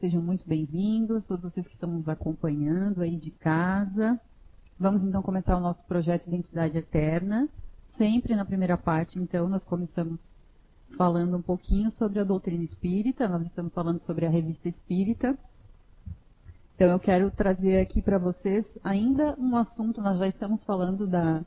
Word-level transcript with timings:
Sejam 0.00 0.22
muito 0.22 0.48
bem-vindos, 0.48 1.26
todos 1.26 1.52
vocês 1.52 1.68
que 1.68 1.74
estão 1.74 1.90
nos 1.90 2.08
acompanhando 2.08 3.02
aí 3.02 3.18
de 3.18 3.30
casa. 3.30 4.18
Vamos 4.78 5.02
então 5.02 5.20
começar 5.20 5.54
o 5.54 5.60
nosso 5.60 5.84
projeto 5.84 6.26
Identidade 6.26 6.78
Eterna. 6.78 7.46
Sempre 7.98 8.34
na 8.34 8.46
primeira 8.46 8.78
parte, 8.78 9.18
então, 9.18 9.46
nós 9.46 9.62
começamos 9.62 10.18
falando 10.96 11.36
um 11.36 11.42
pouquinho 11.42 11.90
sobre 11.90 12.18
a 12.18 12.24
doutrina 12.24 12.64
espírita, 12.64 13.28
nós 13.28 13.44
estamos 13.44 13.74
falando 13.74 14.00
sobre 14.00 14.24
a 14.24 14.30
revista 14.30 14.70
espírita. 14.70 15.38
Então 16.74 16.88
eu 16.88 16.98
quero 16.98 17.30
trazer 17.30 17.78
aqui 17.78 18.00
para 18.00 18.16
vocês 18.16 18.66
ainda 18.82 19.36
um 19.38 19.54
assunto, 19.54 20.00
nós 20.00 20.18
já 20.18 20.28
estamos 20.28 20.64
falando 20.64 21.06
da, 21.06 21.44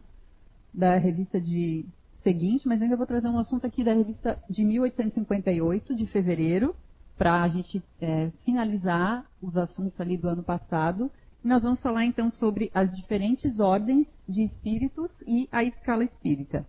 da 0.72 0.96
revista 0.98 1.42
de 1.42 1.88
seguinte, 2.22 2.68
mas 2.68 2.80
ainda 2.84 2.96
vou 2.96 3.08
trazer 3.08 3.28
um 3.28 3.40
assunto 3.40 3.66
aqui 3.66 3.84
da 3.84 3.96
revista 3.96 4.38
de 4.48 4.64
1858, 4.64 5.96
de 5.96 6.06
fevereiro, 6.06 6.76
para 7.18 7.42
a 7.42 7.48
gente 7.48 7.82
é, 8.02 8.32
finalizar 8.44 9.26
os 9.42 9.56
assuntos 9.58 10.00
ali 10.00 10.18
do 10.18 10.28
ano 10.28 10.44
passado. 10.44 11.12
Nós 11.44 11.64
vamos 11.64 11.82
falar 11.82 12.06
então 12.06 12.32
sobre 12.32 12.72
as 12.74 12.92
diferentes 12.96 13.60
ordens 13.60 14.08
de 14.28 14.44
espíritos 14.44 15.14
e 15.28 15.48
a 15.52 15.64
escala 15.64 16.04
espírita. 16.04 16.66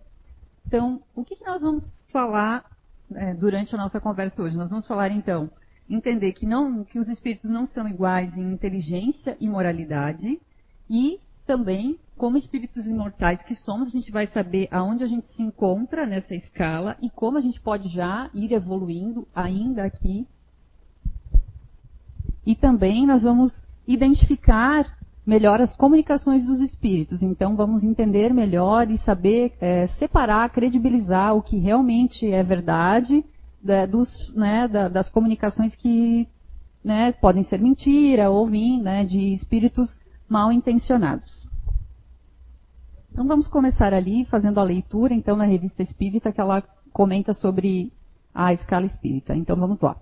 Então, 0.67 1.01
o 1.15 1.23
que, 1.23 1.35
que 1.35 1.45
nós 1.45 1.61
vamos 1.61 2.03
falar 2.11 2.65
é, 3.13 3.33
durante 3.33 3.73
a 3.73 3.77
nossa 3.77 3.99
conversa 3.99 4.41
hoje? 4.41 4.57
Nós 4.57 4.69
vamos 4.69 4.87
falar 4.87 5.11
então, 5.11 5.49
entender 5.89 6.33
que, 6.33 6.45
não, 6.45 6.83
que 6.83 6.99
os 6.99 7.07
espíritos 7.07 7.49
não 7.49 7.65
são 7.65 7.87
iguais 7.87 8.35
em 8.35 8.51
inteligência 8.51 9.37
e 9.39 9.47
moralidade 9.47 10.39
e 10.89 11.19
também, 11.45 11.99
como 12.17 12.37
espíritos 12.37 12.87
imortais 12.87 13.43
que 13.43 13.55
somos, 13.55 13.89
a 13.89 13.91
gente 13.91 14.11
vai 14.11 14.25
saber 14.27 14.67
aonde 14.71 15.03
a 15.03 15.07
gente 15.07 15.31
se 15.33 15.43
encontra 15.43 16.05
nessa 16.05 16.33
escala 16.33 16.97
e 17.01 17.09
como 17.09 17.37
a 17.37 17.41
gente 17.41 17.61
pode 17.61 17.87
já 17.89 18.29
ir 18.33 18.51
evoluindo 18.51 19.27
ainda 19.33 19.83
aqui 19.83 20.27
e 22.45 22.55
também 22.55 23.05
nós 23.05 23.23
vamos 23.23 23.51
identificar 23.87 24.85
melhor 25.25 25.59
as 25.59 25.75
comunicações 25.75 26.45
dos 26.45 26.61
espíritos. 26.61 27.21
Então, 27.21 27.55
vamos 27.55 27.83
entender 27.83 28.33
melhor 28.33 28.89
e 28.91 28.97
saber 28.99 29.53
é, 29.59 29.87
separar, 29.87 30.49
credibilizar 30.49 31.35
o 31.35 31.41
que 31.41 31.57
realmente 31.57 32.31
é 32.31 32.43
verdade 32.43 33.25
da, 33.61 33.85
dos, 33.85 34.33
né, 34.35 34.67
da, 34.67 34.87
das 34.87 35.09
comunicações 35.09 35.75
que 35.75 36.27
né, 36.83 37.11
podem 37.13 37.43
ser 37.43 37.59
mentira 37.59 38.29
ou 38.29 38.47
vir 38.47 38.79
né, 38.79 39.03
de 39.03 39.33
espíritos 39.33 39.89
mal 40.29 40.51
intencionados. 40.51 41.45
Então, 43.11 43.25
vamos 43.25 43.47
começar 43.47 43.93
ali 43.93 44.25
fazendo 44.25 44.59
a 44.59 44.63
leitura, 44.63 45.13
então, 45.13 45.35
na 45.35 45.45
revista 45.45 45.81
espírita, 45.81 46.31
que 46.31 46.41
ela 46.41 46.61
comenta 46.91 47.33
sobre 47.33 47.91
a 48.33 48.53
escala 48.53 48.85
espírita. 48.85 49.33
Então, 49.33 49.55
vamos 49.55 49.79
lá. 49.79 49.95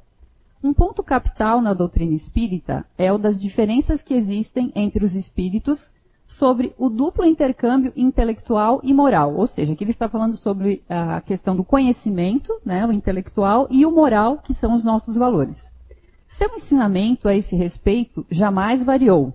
Um 0.63 0.73
ponto 0.73 1.03
capital 1.03 1.61
na 1.61 1.73
doutrina 1.73 2.15
espírita 2.15 2.85
é 2.97 3.11
o 3.11 3.17
das 3.17 3.37
diferenças 3.37 4.01
que 4.01 4.13
existem 4.13 4.71
entre 4.73 5.03
os 5.03 5.13
espíritos 5.13 5.77
sobre 6.25 6.73
o 6.77 6.89
duplo 6.89 7.25
intercâmbio 7.25 7.91
intelectual 7.97 8.79
e 8.81 8.93
moral. 8.93 9.35
Ou 9.35 9.45
seja, 9.45 9.73
aqui 9.73 9.83
ele 9.83 9.91
está 9.91 10.07
falando 10.07 10.37
sobre 10.37 10.81
a 10.87 11.19
questão 11.19 11.53
do 11.53 11.65
conhecimento, 11.65 12.53
né, 12.65 12.85
o 12.85 12.93
intelectual, 12.93 13.67
e 13.69 13.85
o 13.85 13.91
moral, 13.91 14.37
que 14.37 14.53
são 14.53 14.73
os 14.73 14.85
nossos 14.85 15.17
valores. 15.17 15.57
Seu 16.37 16.55
ensinamento 16.55 17.27
a 17.27 17.35
esse 17.35 17.57
respeito 17.57 18.25
jamais 18.31 18.85
variou, 18.85 19.33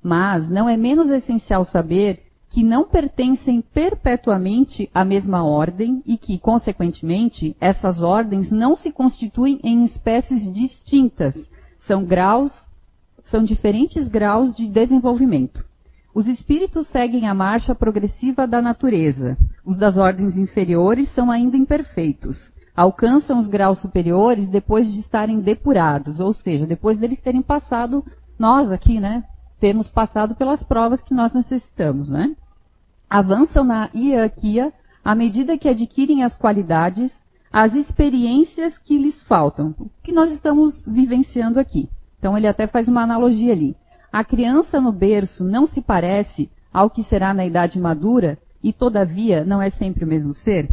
mas 0.00 0.48
não 0.48 0.68
é 0.68 0.76
menos 0.76 1.10
essencial 1.10 1.64
saber 1.64 2.22
que 2.58 2.64
não 2.64 2.88
pertencem 2.88 3.62
perpetuamente 3.62 4.90
à 4.92 5.04
mesma 5.04 5.44
ordem 5.44 6.02
e 6.04 6.18
que, 6.18 6.40
consequentemente, 6.40 7.56
essas 7.60 8.02
ordens 8.02 8.50
não 8.50 8.74
se 8.74 8.90
constituem 8.90 9.60
em 9.62 9.84
espécies 9.84 10.52
distintas, 10.52 11.36
são 11.86 12.04
graus, 12.04 12.50
são 13.30 13.44
diferentes 13.44 14.08
graus 14.08 14.52
de 14.56 14.66
desenvolvimento. 14.66 15.64
Os 16.12 16.26
espíritos 16.26 16.88
seguem 16.88 17.28
a 17.28 17.32
marcha 17.32 17.76
progressiva 17.76 18.44
da 18.44 18.60
natureza. 18.60 19.38
Os 19.64 19.76
das 19.76 19.96
ordens 19.96 20.36
inferiores 20.36 21.08
são 21.10 21.30
ainda 21.30 21.56
imperfeitos. 21.56 22.52
Alcançam 22.74 23.38
os 23.38 23.46
graus 23.46 23.78
superiores 23.78 24.48
depois 24.48 24.92
de 24.92 24.98
estarem 24.98 25.38
depurados, 25.38 26.18
ou 26.18 26.34
seja, 26.34 26.66
depois 26.66 26.98
deles 26.98 27.20
terem 27.20 27.40
passado, 27.40 28.04
nós 28.36 28.72
aqui, 28.72 28.98
né, 28.98 29.22
termos 29.60 29.86
passado 29.86 30.34
pelas 30.34 30.60
provas 30.64 31.00
que 31.02 31.14
nós 31.14 31.32
necessitamos, 31.32 32.08
né? 32.08 32.34
Avançam 33.08 33.64
na 33.64 33.88
hierarquia 33.94 34.72
à 35.04 35.14
medida 35.14 35.56
que 35.56 35.68
adquirem 35.68 36.22
as 36.22 36.36
qualidades, 36.36 37.10
as 37.50 37.74
experiências 37.74 38.76
que 38.78 38.98
lhes 38.98 39.22
faltam, 39.24 39.74
que 40.02 40.12
nós 40.12 40.30
estamos 40.30 40.84
vivenciando 40.86 41.58
aqui. 41.58 41.88
Então 42.18 42.36
ele 42.36 42.46
até 42.46 42.66
faz 42.66 42.88
uma 42.88 43.02
analogia 43.02 43.52
ali. 43.52 43.74
A 44.12 44.24
criança 44.24 44.80
no 44.80 44.92
berço 44.92 45.44
não 45.44 45.66
se 45.66 45.80
parece 45.80 46.50
ao 46.72 46.90
que 46.90 47.02
será 47.04 47.32
na 47.32 47.46
idade 47.46 47.78
madura 47.78 48.38
e 48.62 48.72
todavia 48.72 49.44
não 49.44 49.62
é 49.62 49.70
sempre 49.70 50.04
o 50.04 50.08
mesmo 50.08 50.34
ser? 50.34 50.68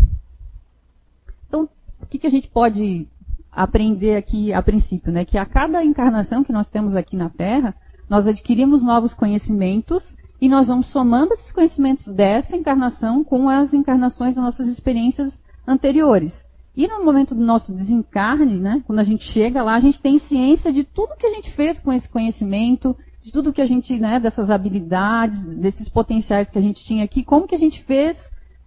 Então, 1.47 1.69
o 2.01 2.05
que, 2.05 2.19
que 2.19 2.27
a 2.27 2.31
gente 2.31 2.49
pode 2.49 3.07
aprender 3.51 4.17
aqui 4.17 4.51
a 4.51 4.61
princípio, 4.61 5.11
né? 5.11 5.23
Que 5.23 5.37
a 5.37 5.45
cada 5.45 5.83
encarnação 5.83 6.43
que 6.43 6.51
nós 6.51 6.67
temos 6.69 6.95
aqui 6.95 7.15
na 7.15 7.29
Terra, 7.29 7.73
nós 8.09 8.27
adquirimos 8.27 8.83
novos 8.83 9.13
conhecimentos 9.13 10.03
e 10.41 10.49
nós 10.49 10.67
vamos 10.67 10.87
somando 10.87 11.33
esses 11.33 11.51
conhecimentos 11.51 12.05
dessa 12.07 12.55
encarnação 12.55 13.23
com 13.23 13.49
as 13.49 13.73
encarnações 13.73 14.35
das 14.35 14.43
nossas 14.43 14.67
experiências 14.67 15.33
anteriores. 15.67 16.33
E 16.75 16.87
no 16.87 17.05
momento 17.05 17.33
do 17.33 17.41
nosso 17.41 17.73
desencarne, 17.73 18.59
né, 18.59 18.83
quando 18.85 18.99
a 18.99 19.03
gente 19.03 19.23
chega 19.31 19.63
lá, 19.63 19.75
a 19.75 19.79
gente 19.79 20.01
tem 20.01 20.19
ciência 20.19 20.73
de 20.73 20.83
tudo 20.83 21.15
que 21.17 21.25
a 21.25 21.31
gente 21.31 21.51
fez 21.51 21.79
com 21.79 21.93
esse 21.93 22.09
conhecimento, 22.09 22.95
de 23.23 23.31
tudo 23.31 23.53
que 23.53 23.61
a 23.61 23.65
gente, 23.65 23.97
né, 23.97 24.19
dessas 24.19 24.49
habilidades, 24.49 25.41
desses 25.57 25.87
potenciais 25.87 26.49
que 26.49 26.57
a 26.57 26.61
gente 26.61 26.83
tinha 26.83 27.05
aqui, 27.05 27.23
como 27.23 27.47
que 27.47 27.55
a 27.55 27.59
gente 27.59 27.81
fez, 27.85 28.17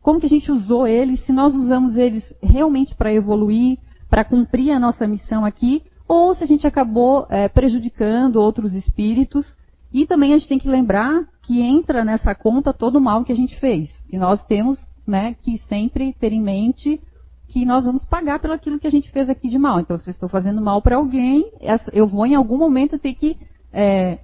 como 0.02 0.18
que 0.18 0.26
a 0.26 0.28
gente 0.28 0.50
usou 0.50 0.86
eles, 0.86 1.20
se 1.26 1.32
nós 1.32 1.54
usamos 1.54 1.96
eles 1.98 2.34
realmente 2.42 2.94
para 2.94 3.12
evoluir, 3.12 3.78
para 4.08 4.24
cumprir 4.24 4.72
a 4.72 4.80
nossa 4.80 5.06
missão 5.06 5.44
aqui, 5.44 5.82
ou 6.08 6.34
se 6.34 6.42
a 6.42 6.46
gente 6.46 6.66
acabou 6.66 7.26
é, 7.28 7.48
prejudicando 7.48 8.36
outros 8.36 8.72
espíritos. 8.72 9.46
E 9.92 10.06
também 10.06 10.32
a 10.32 10.38
gente 10.38 10.48
tem 10.48 10.58
que 10.58 10.68
lembrar 10.68 11.24
que 11.42 11.60
entra 11.60 12.04
nessa 12.04 12.34
conta 12.34 12.74
todo 12.74 12.96
o 12.96 13.00
mal 13.00 13.24
que 13.24 13.32
a 13.32 13.36
gente 13.36 13.58
fez. 13.58 13.90
E 14.10 14.18
nós 14.18 14.42
temos 14.44 14.78
né, 15.06 15.34
que 15.42 15.58
sempre 15.58 16.12
ter 16.12 16.32
em 16.32 16.42
mente 16.42 17.00
que 17.48 17.64
nós 17.64 17.86
vamos 17.86 18.04
pagar 18.04 18.38
pelo 18.38 18.52
aquilo 18.52 18.78
que 18.78 18.86
a 18.86 18.90
gente 18.90 19.10
fez 19.10 19.30
aqui 19.30 19.48
de 19.48 19.58
mal. 19.58 19.80
Então, 19.80 19.96
se 19.96 20.08
eu 20.08 20.12
estou 20.12 20.28
fazendo 20.28 20.60
mal 20.60 20.82
para 20.82 20.96
alguém, 20.96 21.50
eu 21.92 22.06
vou 22.06 22.26
em 22.26 22.34
algum 22.34 22.58
momento 22.58 22.98
ter 22.98 23.14
que. 23.14 23.38
É, 23.72 24.18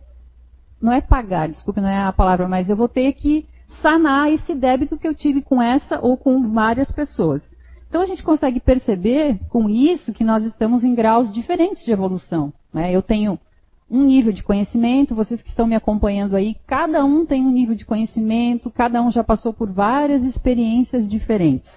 não 0.81 0.93
é 0.93 1.01
pagar, 1.01 1.49
desculpe, 1.49 1.81
não 1.81 1.89
é 1.89 2.03
a 2.03 2.13
palavra, 2.13 2.47
mas 2.47 2.69
eu 2.69 2.77
vou 2.77 2.89
ter 2.89 3.13
que 3.15 3.47
sanar 3.81 4.31
esse 4.31 4.55
débito 4.55 4.99
que 4.99 5.09
eu 5.09 5.15
tive 5.15 5.41
com 5.41 5.63
essa 5.63 5.99
ou 6.01 6.17
com 6.17 6.53
várias 6.53 6.91
pessoas. 6.93 7.43
Então 7.89 8.03
a 8.03 8.07
gente 8.07 8.23
consegue 8.23 8.61
perceber 8.61 9.39
com 9.49 9.71
isso 9.71 10.13
que 10.13 10.25
nós 10.25 10.43
estamos 10.43 10.85
em 10.85 10.95
graus 10.95 11.33
diferentes 11.33 11.85
de 11.85 11.93
evolução. 11.93 12.53
Né? 12.73 12.95
Eu 12.95 13.01
tenho 13.01 13.39
um 13.91 14.03
nível 14.03 14.33
de 14.33 14.43
conhecimento, 14.43 15.15
vocês 15.15 15.43
que 15.43 15.51
estão 15.51 15.67
me 15.67 15.75
acompanhando 15.75 16.37
aí, 16.37 16.57
cada 16.67 17.05
um 17.05 17.27
tem 17.27 17.45
um 17.45 17.51
nível 17.51 17.75
de 17.75 17.85
conhecimento, 17.85 18.71
cada 18.71 19.03
um 19.03 19.11
já 19.11 19.23
passou 19.23 19.53
por 19.53 19.71
várias 19.71 20.25
experiências 20.25 21.09
diferentes. 21.09 21.71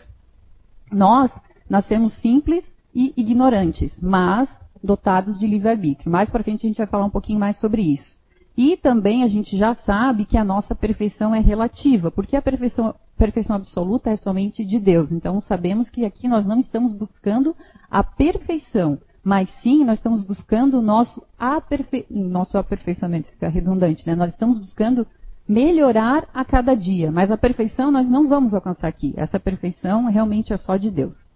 Nós 0.91 1.31
nascemos 1.69 2.13
simples 2.21 2.65
e 2.95 3.13
ignorantes, 3.17 3.99
mas 4.01 4.49
dotados 4.83 5.37
de 5.37 5.45
livre-arbítrio. 5.45 6.11
Mais 6.11 6.29
para 6.29 6.43
frente 6.43 6.65
a 6.65 6.69
gente 6.69 6.77
vai 6.77 6.87
falar 6.87 7.05
um 7.05 7.09
pouquinho 7.09 7.39
mais 7.39 7.59
sobre 7.59 7.81
isso. 7.81 8.17
E 8.57 8.75
também 8.75 9.23
a 9.23 9.27
gente 9.27 9.55
já 9.55 9.75
sabe 9.75 10.25
que 10.25 10.37
a 10.37 10.43
nossa 10.43 10.73
perfeição 10.73 11.35
é 11.35 11.39
relativa, 11.39 12.09
porque 12.09 12.35
a 12.35 12.41
perfeição, 12.41 12.95
perfeição 13.15 13.55
absoluta 13.55 14.09
é 14.09 14.15
somente 14.15 14.65
de 14.65 14.79
Deus. 14.79 15.11
Então 15.11 15.39
sabemos 15.39 15.89
que 15.91 16.03
aqui 16.03 16.27
nós 16.27 16.45
não 16.47 16.59
estamos 16.59 16.91
buscando 16.91 17.55
a 17.89 18.03
perfeição, 18.03 18.97
mas 19.27 19.49
sim 19.61 19.83
nós 19.83 19.99
estamos 19.99 20.23
buscando 20.23 20.79
o 20.79 20.81
nosso, 20.81 21.21
aperfei... 21.37 22.05
nosso 22.09 22.57
aperfeiçoamento, 22.57 23.27
fica 23.31 23.49
redundante, 23.49 24.07
né? 24.07 24.15
Nós 24.15 24.31
estamos 24.31 24.57
buscando 24.57 25.05
melhorar 25.45 26.29
a 26.33 26.45
cada 26.45 26.73
dia, 26.73 27.11
mas 27.11 27.29
a 27.29 27.35
perfeição 27.35 27.91
nós 27.91 28.07
não 28.07 28.29
vamos 28.29 28.53
alcançar 28.53 28.87
aqui. 28.87 29.13
Essa 29.17 29.37
perfeição 29.37 30.05
realmente 30.05 30.53
é 30.53 30.57
só 30.57 30.77
de 30.77 30.89
Deus. 30.89 31.27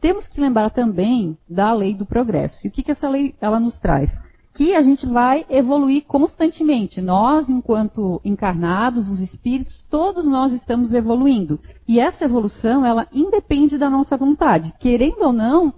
Temos 0.00 0.28
que 0.28 0.40
lembrar 0.40 0.70
também 0.70 1.36
da 1.50 1.72
lei 1.72 1.96
do 1.96 2.06
progresso. 2.06 2.64
E 2.64 2.68
o 2.68 2.70
que, 2.70 2.80
que 2.80 2.92
essa 2.92 3.08
lei 3.08 3.34
ela 3.40 3.58
nos 3.58 3.76
traz? 3.80 4.08
que 4.54 4.74
a 4.74 4.82
gente 4.82 5.06
vai 5.06 5.46
evoluir 5.48 6.04
constantemente. 6.04 7.00
Nós, 7.00 7.48
enquanto 7.48 8.20
encarnados, 8.22 9.08
os 9.08 9.18
espíritos, 9.18 9.82
todos 9.90 10.26
nós 10.26 10.52
estamos 10.52 10.92
evoluindo. 10.92 11.58
E 11.88 11.98
essa 11.98 12.26
evolução, 12.26 12.84
ela 12.84 13.08
independe 13.10 13.78
da 13.78 13.88
nossa 13.88 14.14
vontade. 14.14 14.70
Querendo 14.78 15.22
ou 15.22 15.32
não, 15.32 15.72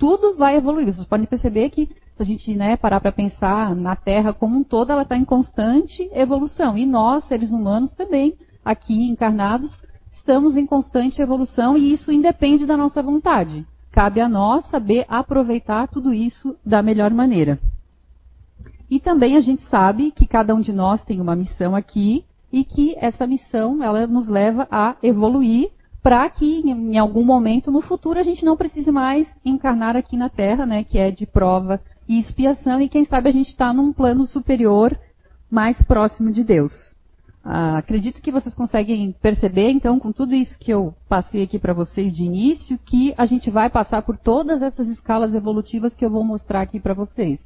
tudo 0.00 0.34
vai 0.34 0.56
evoluir. 0.56 0.86
Vocês 0.86 1.06
podem 1.06 1.26
perceber 1.26 1.68
que 1.68 1.86
se 2.14 2.22
a 2.22 2.24
gente 2.24 2.54
né, 2.54 2.74
parar 2.74 3.00
para 3.00 3.12
pensar 3.12 3.76
na 3.76 3.94
Terra 3.94 4.32
como 4.32 4.56
um 4.56 4.64
todo, 4.64 4.90
ela 4.90 5.02
está 5.02 5.14
em 5.14 5.26
constante 5.26 6.08
evolução. 6.14 6.76
E 6.76 6.86
nós, 6.86 7.24
seres 7.24 7.52
humanos, 7.52 7.92
também, 7.92 8.34
aqui 8.64 9.06
encarnados, 9.06 9.70
estamos 10.10 10.56
em 10.56 10.66
constante 10.66 11.20
evolução 11.20 11.76
e 11.76 11.92
isso 11.92 12.10
independe 12.10 12.64
da 12.64 12.78
nossa 12.78 13.02
vontade. 13.02 13.66
Cabe 13.92 14.22
a 14.22 14.28
nós 14.28 14.64
saber 14.70 15.04
aproveitar 15.06 15.86
tudo 15.86 16.14
isso 16.14 16.56
da 16.64 16.82
melhor 16.82 17.10
maneira. 17.10 17.58
E 18.90 18.98
também 18.98 19.36
a 19.36 19.40
gente 19.40 19.62
sabe 19.68 20.12
que 20.12 20.26
cada 20.26 20.54
um 20.54 20.62
de 20.62 20.72
nós 20.72 21.04
tem 21.04 21.20
uma 21.20 21.36
missão 21.36 21.76
aqui 21.76 22.24
e 22.50 22.64
que 22.64 22.96
essa 22.98 23.26
missão 23.26 23.82
ela 23.82 24.06
nos 24.06 24.28
leva 24.28 24.66
a 24.70 24.96
evoluir 25.02 25.70
para 26.02 26.28
que 26.30 26.60
em 26.60 26.98
algum 26.98 27.24
momento 27.24 27.70
no 27.70 27.82
futuro 27.82 28.18
a 28.18 28.22
gente 28.22 28.44
não 28.44 28.56
precise 28.56 28.90
mais 28.90 29.28
encarnar 29.44 29.96
aqui 29.96 30.16
na 30.16 30.28
Terra, 30.28 30.64
né, 30.64 30.84
que 30.84 30.98
é 30.98 31.10
de 31.10 31.26
prova 31.26 31.80
e 32.08 32.18
expiação, 32.18 32.80
e 32.80 32.88
quem 32.88 33.04
sabe 33.04 33.28
a 33.28 33.32
gente 33.32 33.48
está 33.48 33.72
num 33.72 33.92
plano 33.92 34.24
superior 34.24 34.98
mais 35.50 35.80
próximo 35.82 36.32
de 36.32 36.42
Deus. 36.42 36.72
Ah, 37.42 37.78
acredito 37.78 38.20
que 38.20 38.30
vocês 38.30 38.54
conseguem 38.54 39.12
perceber, 39.20 39.70
então, 39.70 39.98
com 39.98 40.12
tudo 40.12 40.34
isso 40.34 40.58
que 40.58 40.70
eu 40.70 40.94
passei 41.08 41.42
aqui 41.42 41.58
para 41.58 41.72
vocês 41.72 42.12
de 42.12 42.22
início, 42.22 42.78
que 42.84 43.14
a 43.16 43.24
gente 43.24 43.50
vai 43.50 43.70
passar 43.70 44.02
por 44.02 44.18
todas 44.18 44.60
essas 44.60 44.88
escalas 44.88 45.34
evolutivas 45.34 45.94
que 45.94 46.04
eu 46.04 46.10
vou 46.10 46.22
mostrar 46.22 46.60
aqui 46.60 46.78
para 46.78 46.92
vocês. 46.92 47.40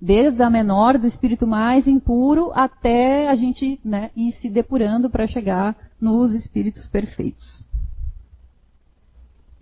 Desde 0.00 0.42
a 0.42 0.50
menor, 0.50 0.98
do 0.98 1.06
espírito 1.06 1.46
mais 1.46 1.88
impuro, 1.88 2.52
até 2.54 3.28
a 3.28 3.34
gente 3.34 3.80
né, 3.84 4.10
ir 4.14 4.32
se 4.32 4.48
depurando 4.48 5.10
para 5.10 5.26
chegar 5.26 5.74
nos 6.00 6.32
espíritos 6.32 6.86
perfeitos. 6.86 7.64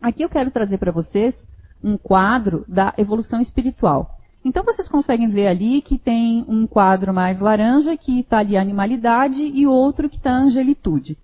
Aqui 0.05 0.23
eu 0.23 0.29
quero 0.29 0.51
trazer 0.51 0.77
para 0.77 0.93
vocês 0.93 1.35
um 1.83 1.97
quadro 1.97 2.63
da 2.69 2.93
evolução 2.99 3.41
espiritual. 3.41 4.19
Então 4.45 4.63
vocês 4.63 4.87
conseguem 4.87 5.31
ver 5.31 5.47
ali 5.47 5.81
que 5.81 5.97
tem 5.97 6.45
um 6.47 6.67
quadro 6.67 7.15
mais 7.15 7.41
laranja 7.41 7.97
que 7.97 8.21
está 8.21 8.41
ali 8.41 8.55
a 8.55 8.61
animalidade 8.61 9.41
e 9.41 9.67
outro 9.67 10.11
que 10.11 10.19
está 10.19 10.33
a 10.33 10.43
angelitude. 10.43 11.17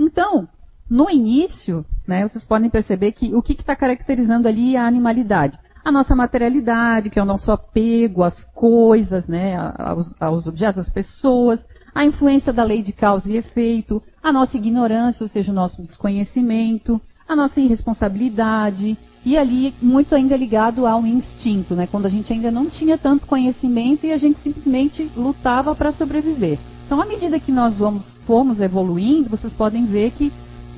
Então, 0.00 0.48
no 0.88 1.10
início, 1.10 1.84
né, 2.08 2.26
vocês 2.26 2.42
podem 2.42 2.70
perceber 2.70 3.12
que 3.12 3.34
o 3.34 3.42
que 3.42 3.52
está 3.52 3.76
caracterizando 3.76 4.48
ali 4.48 4.78
a 4.78 4.86
animalidade. 4.86 5.58
A 5.84 5.92
nossa 5.92 6.16
materialidade, 6.16 7.10
que 7.10 7.18
é 7.18 7.22
o 7.22 7.26
nosso 7.26 7.52
apego 7.52 8.22
às 8.22 8.42
coisas, 8.54 9.26
né, 9.26 9.56
aos, 9.76 10.14
aos 10.18 10.46
objetos, 10.46 10.78
às 10.78 10.88
pessoas, 10.88 11.62
a 11.94 12.02
influência 12.02 12.50
da 12.50 12.64
lei 12.64 12.82
de 12.82 12.94
causa 12.94 13.30
e 13.30 13.36
efeito, 13.36 14.02
a 14.22 14.32
nossa 14.32 14.56
ignorância, 14.56 15.22
ou 15.22 15.28
seja, 15.28 15.52
o 15.52 15.54
nosso 15.54 15.82
desconhecimento, 15.82 16.98
a 17.28 17.36
nossa 17.36 17.60
irresponsabilidade, 17.60 18.96
e 19.24 19.38
ali 19.38 19.72
muito 19.80 20.14
ainda 20.14 20.36
ligado 20.36 20.86
ao 20.86 21.06
instinto, 21.06 21.74
né? 21.74 21.86
Quando 21.86 22.06
a 22.06 22.10
gente 22.10 22.32
ainda 22.32 22.50
não 22.50 22.68
tinha 22.68 22.98
tanto 22.98 23.26
conhecimento 23.26 24.04
e 24.04 24.12
a 24.12 24.16
gente 24.16 24.40
simplesmente 24.40 25.10
lutava 25.16 25.74
para 25.74 25.92
sobreviver. 25.92 26.58
Então, 26.86 27.00
à 27.00 27.06
medida 27.06 27.38
que 27.38 27.52
nós 27.52 27.78
vamos, 27.78 28.04
fomos 28.26 28.60
evoluindo, 28.60 29.30
vocês 29.30 29.52
podem 29.52 29.86
ver 29.86 30.10
que 30.10 30.32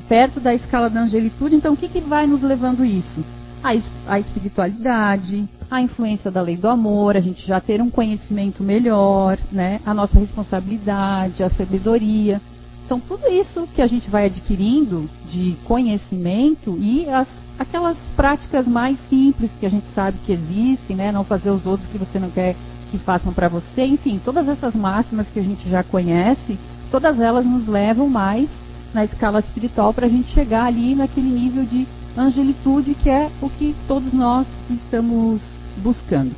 perto 0.08 0.38
da 0.38 0.54
escala 0.54 0.90
da 0.90 1.00
angelitude, 1.00 1.56
então 1.56 1.72
o 1.72 1.76
que, 1.76 1.88
que 1.88 2.00
vai 2.00 2.26
nos 2.26 2.42
levando 2.42 2.84
isso? 2.84 3.24
A, 3.62 3.70
a 4.12 4.20
espiritualidade, 4.20 5.48
a 5.70 5.80
influência 5.80 6.30
da 6.30 6.42
lei 6.42 6.56
do 6.56 6.68
amor, 6.68 7.16
a 7.16 7.20
gente 7.20 7.46
já 7.46 7.58
ter 7.58 7.80
um 7.80 7.88
conhecimento 7.90 8.62
melhor, 8.62 9.38
né? 9.50 9.80
A 9.86 9.94
nossa 9.94 10.18
responsabilidade, 10.18 11.42
a 11.42 11.48
sabedoria. 11.48 12.40
Então, 12.84 13.00
tudo 13.00 13.26
isso 13.28 13.66
que 13.74 13.80
a 13.80 13.86
gente 13.86 14.10
vai 14.10 14.26
adquirindo 14.26 15.08
de 15.30 15.56
conhecimento 15.64 16.76
e 16.78 17.08
as, 17.08 17.28
aquelas 17.58 17.96
práticas 18.14 18.68
mais 18.68 18.98
simples 19.08 19.50
que 19.58 19.64
a 19.64 19.70
gente 19.70 19.86
sabe 19.94 20.18
que 20.26 20.32
existem, 20.32 20.94
né? 20.96 21.10
Não 21.10 21.24
fazer 21.24 21.50
os 21.50 21.64
outros 21.64 21.88
que 21.90 21.96
você 21.96 22.18
não 22.18 22.30
quer 22.30 22.54
que 22.90 22.98
façam 22.98 23.32
para 23.32 23.48
você, 23.48 23.84
enfim, 23.84 24.20
todas 24.24 24.48
essas 24.48 24.74
máximas 24.74 25.28
que 25.28 25.40
a 25.40 25.42
gente 25.42 25.68
já 25.68 25.82
conhece, 25.82 26.58
todas 26.90 27.18
elas 27.18 27.44
nos 27.44 27.66
levam 27.66 28.08
mais 28.08 28.48
na 28.92 29.04
escala 29.04 29.40
espiritual 29.40 29.92
para 29.92 30.06
a 30.06 30.08
gente 30.08 30.30
chegar 30.32 30.66
ali 30.66 30.94
naquele 30.94 31.28
nível 31.28 31.64
de 31.64 31.88
angelitude 32.16 32.94
que 32.94 33.10
é 33.10 33.30
o 33.42 33.50
que 33.50 33.74
todos 33.88 34.12
nós 34.12 34.46
estamos 34.70 35.40
buscando. 35.78 36.36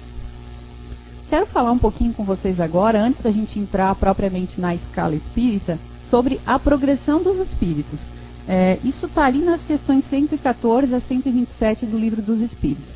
Quero 1.28 1.44
falar 1.46 1.72
um 1.72 1.78
pouquinho 1.78 2.14
com 2.14 2.25
vocês 2.25 2.60
agora, 2.60 3.02
antes 3.02 3.20
da 3.20 3.32
gente 3.32 3.58
entrar 3.58 3.94
propriamente 3.96 4.60
na 4.60 4.75
escala 4.75 5.14
espírita, 5.14 5.78
sobre 6.11 6.41
a 6.47 6.58
progressão 6.58 7.23
dos 7.23 7.38
espíritos. 7.38 8.00
É, 8.49 8.79
isso 8.85 9.06
está 9.06 9.25
ali 9.25 9.38
nas 9.38 9.62
questões 9.62 10.05
114 10.08 10.94
a 10.94 11.00
127 11.00 11.87
do 11.87 11.99
Livro 11.99 12.23
dos 12.23 12.41
Espíritos. 12.41 12.94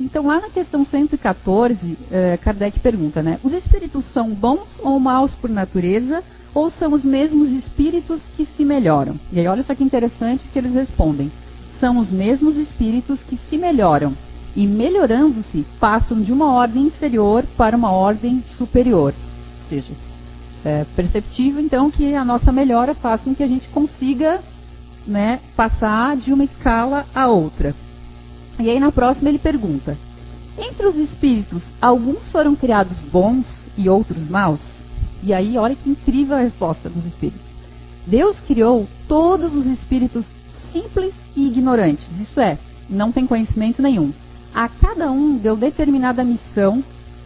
Então, 0.00 0.26
lá 0.26 0.40
na 0.40 0.48
questão 0.48 0.84
114, 0.84 1.98
é, 2.10 2.36
Kardec 2.38 2.80
pergunta, 2.80 3.22
né? 3.22 3.38
Os 3.44 3.52
espíritos 3.52 4.04
são 4.06 4.30
bons 4.30 4.80
ou 4.80 4.98
maus 4.98 5.34
por 5.34 5.50
natureza, 5.50 6.24
ou 6.54 6.70
são 6.70 6.92
os 6.92 7.04
mesmos 7.04 7.50
espíritos 7.50 8.20
que 8.36 8.46
se 8.46 8.64
melhoram? 8.64 9.20
E 9.30 9.38
aí, 9.38 9.46
olha 9.46 9.62
só 9.62 9.74
que 9.74 9.84
interessante 9.84 10.42
que 10.52 10.58
eles 10.58 10.72
respondem. 10.72 11.30
São 11.78 11.98
os 11.98 12.10
mesmos 12.10 12.56
espíritos 12.56 13.22
que 13.22 13.36
se 13.36 13.56
melhoram, 13.56 14.14
e 14.56 14.66
melhorando-se, 14.66 15.64
passam 15.78 16.20
de 16.20 16.32
uma 16.32 16.52
ordem 16.52 16.86
inferior 16.86 17.44
para 17.56 17.76
uma 17.76 17.92
ordem 17.92 18.42
superior. 18.56 19.14
Ou 19.62 19.68
seja, 19.68 19.92
é 20.64 20.84
perceptível, 20.96 21.60
então, 21.62 21.90
que 21.90 22.14
a 22.14 22.24
nossa 22.24 22.52
melhora 22.52 22.94
faz 22.94 23.22
com 23.22 23.34
que 23.34 23.42
a 23.42 23.48
gente 23.48 23.68
consiga 23.68 24.40
né, 25.06 25.40
passar 25.56 26.16
de 26.16 26.32
uma 26.32 26.44
escala 26.44 27.06
a 27.14 27.28
outra. 27.28 27.74
E 28.58 28.68
aí 28.68 28.78
na 28.78 28.92
próxima 28.92 29.28
ele 29.28 29.38
pergunta: 29.38 29.96
entre 30.58 30.86
os 30.86 30.96
espíritos, 30.96 31.64
alguns 31.80 32.30
foram 32.30 32.54
criados 32.54 33.00
bons 33.00 33.46
e 33.76 33.88
outros 33.88 34.28
maus? 34.28 34.60
E 35.22 35.34
aí, 35.34 35.58
olha 35.58 35.76
que 35.76 35.88
incrível 35.88 36.36
a 36.36 36.40
resposta 36.40 36.88
dos 36.88 37.04
espíritos. 37.04 37.50
Deus 38.06 38.40
criou 38.40 38.88
todos 39.06 39.54
os 39.54 39.66
espíritos 39.66 40.24
simples 40.72 41.14
e 41.36 41.46
ignorantes, 41.46 42.08
isto 42.20 42.40
é, 42.40 42.58
não 42.88 43.12
tem 43.12 43.26
conhecimento 43.26 43.82
nenhum. 43.82 44.12
A 44.54 44.68
cada 44.68 45.10
um 45.10 45.36
deu 45.36 45.56
determinada 45.56 46.24
missão 46.24 46.82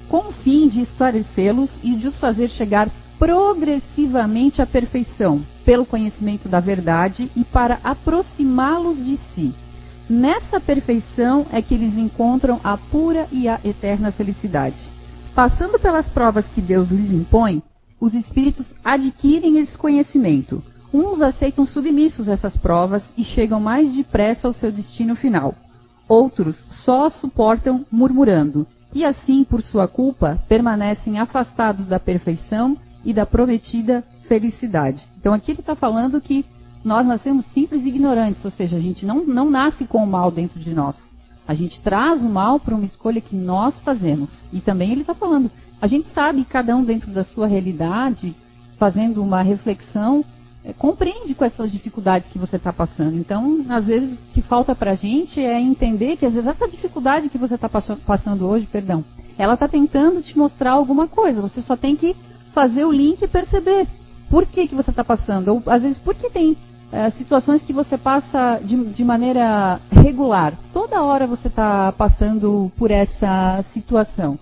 com 0.08 0.28
o 0.28 0.32
fim 0.32 0.68
de 0.68 0.80
esclarecê-los 0.80 1.70
e 1.82 1.94
de 1.94 2.08
os 2.08 2.18
fazer 2.18 2.48
chegar 2.50 2.88
progressivamente 3.24 4.60
à 4.60 4.66
perfeição, 4.66 5.42
pelo 5.64 5.86
conhecimento 5.86 6.46
da 6.46 6.60
verdade 6.60 7.30
e 7.34 7.42
para 7.42 7.78
aproximá-los 7.82 9.02
de 9.02 9.16
si. 9.34 9.54
Nessa 10.10 10.60
perfeição 10.60 11.46
é 11.50 11.62
que 11.62 11.72
eles 11.72 11.96
encontram 11.96 12.60
a 12.62 12.76
pura 12.76 13.26
e 13.32 13.48
a 13.48 13.58
eterna 13.64 14.12
felicidade. 14.12 14.76
Passando 15.34 15.78
pelas 15.78 16.06
provas 16.06 16.44
que 16.48 16.60
Deus 16.60 16.90
lhes 16.90 17.10
impõe, 17.10 17.62
os 17.98 18.12
espíritos 18.12 18.74
adquirem 18.84 19.58
esse 19.58 19.78
conhecimento. 19.78 20.62
Uns 20.92 21.22
aceitam 21.22 21.64
submissos 21.64 22.28
essas 22.28 22.54
provas 22.58 23.02
e 23.16 23.24
chegam 23.24 23.58
mais 23.58 23.90
depressa 23.90 24.46
ao 24.46 24.52
seu 24.52 24.70
destino 24.70 25.16
final. 25.16 25.54
Outros 26.06 26.62
só 26.84 27.08
suportam 27.08 27.86
murmurando, 27.90 28.66
e 28.94 29.02
assim, 29.02 29.44
por 29.44 29.62
sua 29.62 29.88
culpa, 29.88 30.38
permanecem 30.46 31.18
afastados 31.18 31.86
da 31.86 31.98
perfeição 31.98 32.76
e 33.04 33.12
da 33.12 33.26
prometida 33.26 34.04
felicidade. 34.28 35.06
Então 35.18 35.34
aqui 35.34 35.52
ele 35.52 35.60
está 35.60 35.74
falando 35.74 36.20
que 36.20 36.44
nós 36.84 37.06
nascemos 37.06 37.46
simples 37.46 37.84
e 37.84 37.88
ignorantes, 37.88 38.44
ou 38.44 38.50
seja, 38.50 38.76
a 38.76 38.80
gente 38.80 39.06
não, 39.06 39.24
não 39.24 39.48
nasce 39.50 39.86
com 39.86 40.04
o 40.04 40.06
mal 40.06 40.30
dentro 40.30 40.60
de 40.60 40.74
nós. 40.74 40.96
A 41.46 41.54
gente 41.54 41.80
traz 41.82 42.22
o 42.22 42.28
mal 42.28 42.58
para 42.58 42.74
uma 42.74 42.84
escolha 42.84 43.20
que 43.20 43.36
nós 43.36 43.78
fazemos. 43.80 44.30
E 44.52 44.60
também 44.60 44.92
ele 44.92 45.02
está 45.02 45.14
falando, 45.14 45.50
a 45.80 45.86
gente 45.86 46.08
sabe, 46.12 46.44
cada 46.44 46.74
um 46.76 46.84
dentro 46.84 47.10
da 47.10 47.24
sua 47.24 47.46
realidade, 47.46 48.34
fazendo 48.78 49.22
uma 49.22 49.42
reflexão, 49.42 50.24
é, 50.64 50.72
compreende 50.72 51.34
com 51.34 51.44
essas 51.44 51.70
dificuldades 51.70 52.28
que 52.30 52.38
você 52.38 52.56
está 52.56 52.72
passando. 52.72 53.16
Então, 53.16 53.64
às 53.68 53.86
vezes, 53.86 54.16
o 54.16 54.32
que 54.32 54.40
falta 54.40 54.74
para 54.74 54.92
a 54.92 54.94
gente 54.94 55.38
é 55.38 55.60
entender 55.60 56.16
que, 56.16 56.24
às 56.24 56.32
vezes, 56.32 56.48
essa 56.48 56.68
dificuldade 56.68 57.28
que 57.28 57.36
você 57.36 57.56
está 57.56 57.68
passando 57.68 58.46
hoje, 58.46 58.66
perdão, 58.66 59.04
ela 59.36 59.54
está 59.54 59.68
tentando 59.68 60.22
te 60.22 60.36
mostrar 60.38 60.72
alguma 60.72 61.06
coisa. 61.06 61.42
Você 61.42 61.60
só 61.60 61.76
tem 61.76 61.94
que 61.96 62.16
fazer 62.54 62.84
o 62.84 62.92
link 62.92 63.20
e 63.20 63.28
perceber 63.28 63.86
por 64.30 64.46
que, 64.46 64.68
que 64.68 64.74
você 64.74 64.90
está 64.90 65.04
passando. 65.04 65.48
Ou, 65.48 65.62
às 65.66 65.82
vezes, 65.82 65.98
por 65.98 66.14
que 66.14 66.30
tem 66.30 66.56
é, 66.92 67.10
situações 67.10 67.62
que 67.62 67.72
você 67.72 67.98
passa 67.98 68.60
de, 68.62 68.76
de 68.92 69.04
maneira 69.04 69.80
regular. 69.90 70.54
Toda 70.72 71.02
hora 71.02 71.26
você 71.26 71.48
está 71.48 71.90
passando 71.92 72.70
por 72.78 72.90
essa 72.90 73.64
situação. 73.72 74.38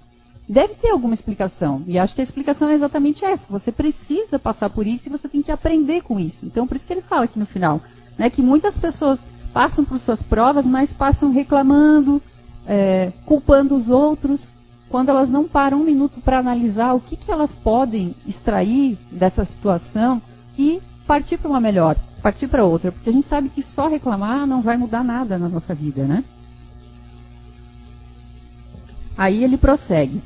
Deve 0.48 0.74
ter 0.74 0.90
alguma 0.90 1.14
explicação. 1.14 1.82
E 1.86 1.98
acho 1.98 2.14
que 2.14 2.20
a 2.20 2.24
explicação 2.24 2.68
é 2.68 2.74
exatamente 2.74 3.24
essa. 3.24 3.44
Você 3.48 3.72
precisa 3.72 4.38
passar 4.38 4.68
por 4.68 4.86
isso 4.86 5.08
e 5.08 5.10
você 5.10 5.28
tem 5.28 5.40
que 5.40 5.50
aprender 5.50 6.02
com 6.02 6.20
isso. 6.20 6.44
Então, 6.44 6.66
por 6.66 6.76
isso 6.76 6.86
que 6.86 6.92
ele 6.92 7.02
fala 7.02 7.24
aqui 7.24 7.38
no 7.38 7.46
final. 7.46 7.80
Né, 8.18 8.28
que 8.28 8.42
muitas 8.42 8.76
pessoas 8.76 9.18
passam 9.54 9.82
por 9.82 9.98
suas 9.98 10.22
provas, 10.22 10.66
mas 10.66 10.92
passam 10.92 11.32
reclamando, 11.32 12.20
é, 12.66 13.12
culpando 13.24 13.74
os 13.74 13.88
outros 13.88 14.54
quando 14.92 15.08
elas 15.08 15.30
não 15.30 15.48
param 15.48 15.80
um 15.80 15.84
minuto 15.84 16.20
para 16.20 16.38
analisar 16.38 16.92
o 16.92 17.00
que, 17.00 17.16
que 17.16 17.30
elas 17.32 17.50
podem 17.64 18.14
extrair 18.26 18.98
dessa 19.10 19.42
situação 19.46 20.20
e 20.56 20.82
partir 21.06 21.38
para 21.38 21.48
uma 21.48 21.62
melhor, 21.62 21.96
partir 22.22 22.46
para 22.46 22.62
outra, 22.62 22.92
porque 22.92 23.08
a 23.08 23.12
gente 23.12 23.26
sabe 23.26 23.48
que 23.48 23.62
só 23.62 23.88
reclamar 23.88 24.46
não 24.46 24.60
vai 24.60 24.76
mudar 24.76 25.02
nada 25.02 25.38
na 25.38 25.48
nossa 25.48 25.74
vida, 25.74 26.04
né? 26.04 26.22
Aí 29.16 29.42
ele 29.42 29.56
prossegue. 29.56 30.22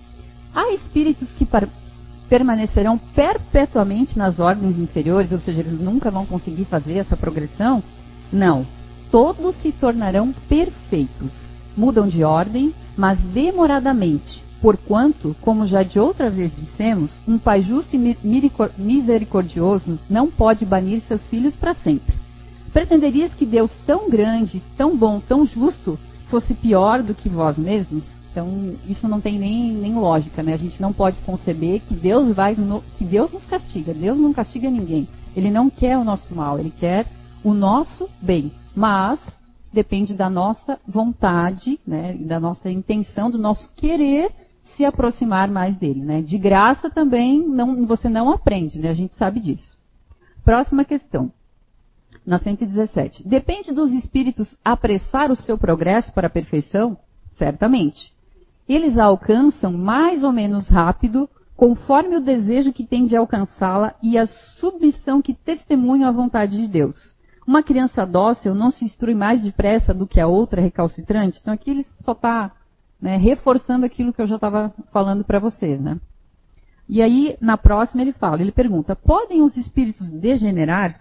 Há 0.52 0.72
espíritos 0.72 1.30
que 1.34 1.46
permanecerão 2.28 2.98
perpetuamente 2.98 4.18
nas 4.18 4.40
ordens 4.40 4.78
inferiores, 4.78 5.30
ou 5.30 5.38
seja, 5.38 5.60
eles 5.60 5.78
nunca 5.78 6.10
vão 6.10 6.26
conseguir 6.26 6.64
fazer 6.64 6.94
essa 6.94 7.16
progressão? 7.16 7.84
Não. 8.32 8.66
Todos 9.12 9.54
se 9.62 9.70
tornarão 9.70 10.32
perfeitos. 10.48 11.32
Mudam 11.76 12.08
de 12.08 12.24
ordem, 12.24 12.74
mas 12.96 13.16
demoradamente, 13.32 14.44
Porquanto, 14.66 15.36
como 15.42 15.64
já 15.64 15.84
de 15.84 16.00
outra 16.00 16.28
vez 16.28 16.50
dissemos, 16.52 17.12
um 17.24 17.38
pai 17.38 17.62
justo 17.62 17.94
e 17.94 18.18
misericordioso 18.76 19.96
não 20.10 20.28
pode 20.28 20.66
banir 20.66 21.02
seus 21.02 21.24
filhos 21.26 21.54
para 21.54 21.72
sempre. 21.72 22.12
Pretenderias 22.72 23.32
que 23.32 23.46
Deus 23.46 23.70
tão 23.86 24.10
grande, 24.10 24.60
tão 24.76 24.96
bom, 24.96 25.20
tão 25.20 25.46
justo 25.46 25.96
fosse 26.28 26.52
pior 26.52 27.00
do 27.00 27.14
que 27.14 27.28
vós 27.28 27.56
mesmos? 27.56 28.04
Então, 28.32 28.74
isso 28.88 29.06
não 29.06 29.20
tem 29.20 29.38
nem, 29.38 29.70
nem 29.70 29.94
lógica, 29.94 30.42
né? 30.42 30.54
A 30.54 30.58
gente 30.58 30.82
não 30.82 30.92
pode 30.92 31.16
conceber 31.18 31.80
que 31.82 31.94
Deus 31.94 32.34
vai 32.34 32.56
no, 32.56 32.82
que 32.98 33.04
Deus 33.04 33.30
nos 33.30 33.46
castiga. 33.46 33.94
Deus 33.94 34.18
não 34.18 34.32
castiga 34.32 34.68
ninguém. 34.68 35.06
Ele 35.36 35.48
não 35.48 35.70
quer 35.70 35.96
o 35.96 36.02
nosso 36.02 36.34
mal, 36.34 36.58
ele 36.58 36.72
quer 36.76 37.06
o 37.44 37.54
nosso 37.54 38.10
bem. 38.20 38.50
Mas 38.74 39.20
depende 39.72 40.12
da 40.12 40.28
nossa 40.28 40.76
vontade, 40.84 41.78
né, 41.86 42.14
da 42.14 42.40
nossa 42.40 42.68
intenção, 42.68 43.30
do 43.30 43.38
nosso 43.38 43.70
querer 43.76 44.32
se 44.70 44.84
aproximar 44.84 45.48
mais 45.48 45.76
dele. 45.76 46.04
Né? 46.04 46.22
De 46.22 46.38
graça 46.38 46.90
também 46.90 47.46
não, 47.46 47.86
você 47.86 48.08
não 48.08 48.30
aprende, 48.30 48.78
né? 48.78 48.90
a 48.90 48.94
gente 48.94 49.14
sabe 49.14 49.40
disso. 49.40 49.78
Próxima 50.44 50.84
questão. 50.84 51.32
Na 52.24 52.38
117. 52.38 53.26
Depende 53.26 53.72
dos 53.72 53.92
espíritos 53.92 54.56
apressar 54.64 55.30
o 55.30 55.36
seu 55.36 55.56
progresso 55.56 56.12
para 56.12 56.26
a 56.26 56.30
perfeição? 56.30 56.96
Certamente. 57.32 58.12
Eles 58.68 58.98
a 58.98 59.04
alcançam 59.04 59.72
mais 59.72 60.24
ou 60.24 60.32
menos 60.32 60.68
rápido, 60.68 61.28
conforme 61.56 62.16
o 62.16 62.20
desejo 62.20 62.72
que 62.72 62.84
tem 62.84 63.06
de 63.06 63.16
alcançá-la 63.16 63.94
e 64.02 64.18
a 64.18 64.26
submissão 64.26 65.22
que 65.22 65.34
testemunha 65.34 66.08
a 66.08 66.12
vontade 66.12 66.56
de 66.56 66.66
Deus. 66.66 66.96
Uma 67.46 67.62
criança 67.62 68.04
dócil 68.04 68.54
não 68.54 68.70
se 68.70 68.84
instrui 68.84 69.14
mais 69.14 69.40
depressa 69.40 69.94
do 69.94 70.06
que 70.06 70.20
a 70.20 70.26
outra 70.26 70.60
recalcitrante? 70.60 71.38
Então 71.40 71.54
aqui 71.54 71.70
ele 71.70 71.86
só 72.02 72.10
está 72.10 72.52
né, 73.00 73.16
reforçando 73.16 73.84
aquilo 73.84 74.12
que 74.12 74.20
eu 74.20 74.26
já 74.26 74.36
estava 74.36 74.72
falando 74.92 75.24
para 75.24 75.38
vocês. 75.38 75.80
Né? 75.80 75.98
E 76.88 77.02
aí, 77.02 77.36
na 77.40 77.56
próxima, 77.56 78.02
ele 78.02 78.12
fala, 78.12 78.40
ele 78.40 78.52
pergunta, 78.52 78.94
podem 78.94 79.42
os 79.42 79.56
espíritos 79.56 80.10
degenerar? 80.10 81.00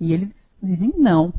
E 0.00 0.12
eles 0.12 0.34
dizem 0.62 0.92
não. 0.98 1.32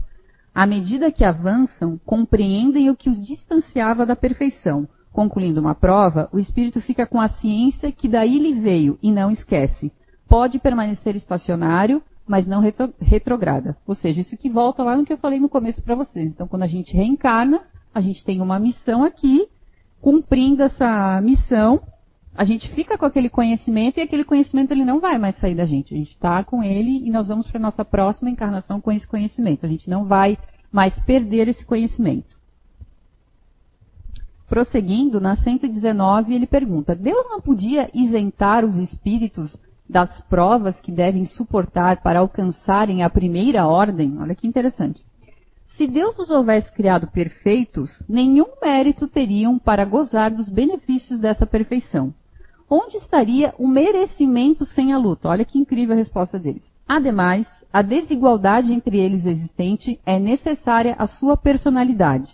À 0.55 0.65
medida 0.65 1.11
que 1.11 1.25
avançam, 1.25 1.99
compreendem 2.05 2.89
o 2.89 2.95
que 2.95 3.09
os 3.09 3.21
distanciava 3.23 4.05
da 4.05 4.15
perfeição. 4.15 4.87
Concluindo 5.11 5.59
uma 5.59 5.75
prova, 5.75 6.29
o 6.31 6.39
espírito 6.39 6.81
fica 6.81 7.05
com 7.05 7.19
a 7.19 7.27
ciência 7.27 7.91
que 7.91 8.07
daí 8.07 8.39
lhe 8.39 8.59
veio 8.59 8.97
e 9.01 9.11
não 9.11 9.29
esquece. 9.29 9.91
Pode 10.27 10.59
permanecer 10.59 11.15
estacionário, 11.15 12.01
mas 12.25 12.47
não 12.47 12.61
retro, 12.61 12.93
retrograda. 12.99 13.77
Ou 13.85 13.93
seja, 13.95 14.21
isso 14.21 14.37
que 14.37 14.49
volta 14.49 14.81
lá 14.83 14.95
no 14.95 15.05
que 15.05 15.13
eu 15.13 15.17
falei 15.17 15.39
no 15.39 15.49
começo 15.49 15.81
para 15.83 15.95
vocês. 15.95 16.27
Então, 16.27 16.47
quando 16.47 16.63
a 16.63 16.67
gente 16.67 16.95
reencarna, 16.95 17.61
a 17.93 17.99
gente 17.99 18.23
tem 18.23 18.41
uma 18.41 18.59
missão 18.59 19.03
aqui, 19.03 19.47
cumprindo 20.03 20.61
essa 20.61 21.21
missão, 21.21 21.81
a 22.35 22.43
gente 22.43 22.69
fica 22.73 22.97
com 22.97 23.05
aquele 23.05 23.29
conhecimento 23.29 23.97
e 23.97 24.01
aquele 24.01 24.25
conhecimento 24.25 24.71
ele 24.71 24.83
não 24.83 24.99
vai 24.99 25.17
mais 25.17 25.37
sair 25.37 25.55
da 25.55 25.65
gente. 25.65 25.93
A 25.93 25.97
gente 25.97 26.11
está 26.11 26.43
com 26.43 26.61
ele 26.61 27.07
e 27.07 27.09
nós 27.09 27.29
vamos 27.29 27.47
para 27.47 27.57
a 27.57 27.61
nossa 27.61 27.85
próxima 27.85 28.29
encarnação 28.29 28.81
com 28.81 28.91
esse 28.91 29.07
conhecimento. 29.07 29.65
A 29.65 29.69
gente 29.69 29.89
não 29.89 30.03
vai 30.03 30.37
mais 30.69 30.93
perder 31.05 31.47
esse 31.47 31.65
conhecimento. 31.65 32.35
Prosseguindo, 34.49 35.21
na 35.21 35.37
119, 35.37 36.35
ele 36.35 36.47
pergunta: 36.47 36.93
Deus 36.93 37.25
não 37.29 37.39
podia 37.39 37.89
isentar 37.93 38.65
os 38.65 38.75
espíritos 38.75 39.57
das 39.89 40.19
provas 40.25 40.77
que 40.81 40.91
devem 40.91 41.23
suportar 41.23 42.01
para 42.01 42.19
alcançarem 42.19 43.03
a 43.03 43.09
primeira 43.09 43.65
ordem, 43.65 44.19
olha 44.19 44.35
que 44.35 44.47
interessante. 44.47 45.01
Se 45.75 45.87
Deus 45.87 46.19
os 46.19 46.29
houvesse 46.29 46.71
criado 46.71 47.07
perfeitos, 47.07 47.91
nenhum 48.07 48.45
mérito 48.61 49.07
teriam 49.07 49.57
para 49.57 49.83
gozar 49.83 50.29
dos 50.29 50.47
benefícios 50.47 51.19
dessa 51.19 51.47
perfeição. 51.47 52.13
Onde 52.69 52.97
estaria 52.97 53.55
o 53.57 53.67
merecimento 53.67 54.65
sem 54.65 54.93
a 54.93 54.99
luta? 54.99 55.29
Olha 55.29 55.43
que 55.43 55.57
incrível 55.57 55.95
a 55.95 55.97
resposta 55.97 56.37
deles. 56.37 56.61
Ademais, 56.87 57.47
a 57.71 57.81
desigualdade 57.81 58.71
entre 58.71 58.99
eles 58.99 59.25
existente 59.25 59.99
é 60.05 60.19
necessária 60.19 60.95
à 60.99 61.07
sua 61.07 61.35
personalidade. 61.35 62.31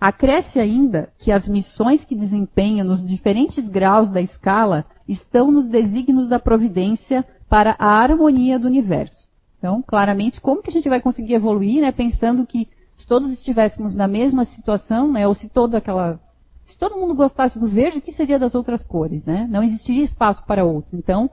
Acresce 0.00 0.60
ainda 0.60 1.08
que 1.18 1.32
as 1.32 1.48
missões 1.48 2.04
que 2.04 2.14
desempenham 2.14 2.86
nos 2.86 3.04
diferentes 3.04 3.68
graus 3.68 4.12
da 4.12 4.20
escala 4.20 4.84
estão 5.08 5.50
nos 5.50 5.66
desígnios 5.66 6.28
da 6.28 6.38
providência 6.38 7.24
para 7.48 7.74
a 7.80 7.88
harmonia 7.88 8.60
do 8.60 8.68
universo. 8.68 9.26
Então, 9.58 9.82
claramente, 9.82 10.40
como 10.40 10.62
que 10.62 10.70
a 10.70 10.72
gente 10.72 10.88
vai 10.88 11.00
conseguir 11.00 11.34
evoluir, 11.34 11.80
né, 11.80 11.90
pensando 11.90 12.46
que 12.46 12.68
se 12.96 13.06
todos 13.06 13.30
estivéssemos 13.30 13.94
na 13.94 14.08
mesma 14.08 14.44
situação, 14.44 15.12
né, 15.12 15.26
ou 15.26 15.34
se 15.34 15.48
toda 15.48 15.78
aquela 15.78 16.18
se 16.66 16.76
todo 16.76 16.96
mundo 16.96 17.14
gostasse 17.14 17.60
do 17.60 17.68
verde, 17.68 17.98
o 17.98 18.02
que 18.02 18.12
seria 18.12 18.40
das 18.40 18.54
outras 18.54 18.84
cores, 18.84 19.24
né? 19.24 19.46
Não 19.48 19.62
existiria 19.62 20.02
espaço 20.02 20.44
para 20.46 20.64
outro. 20.64 20.96
Então, 20.96 21.30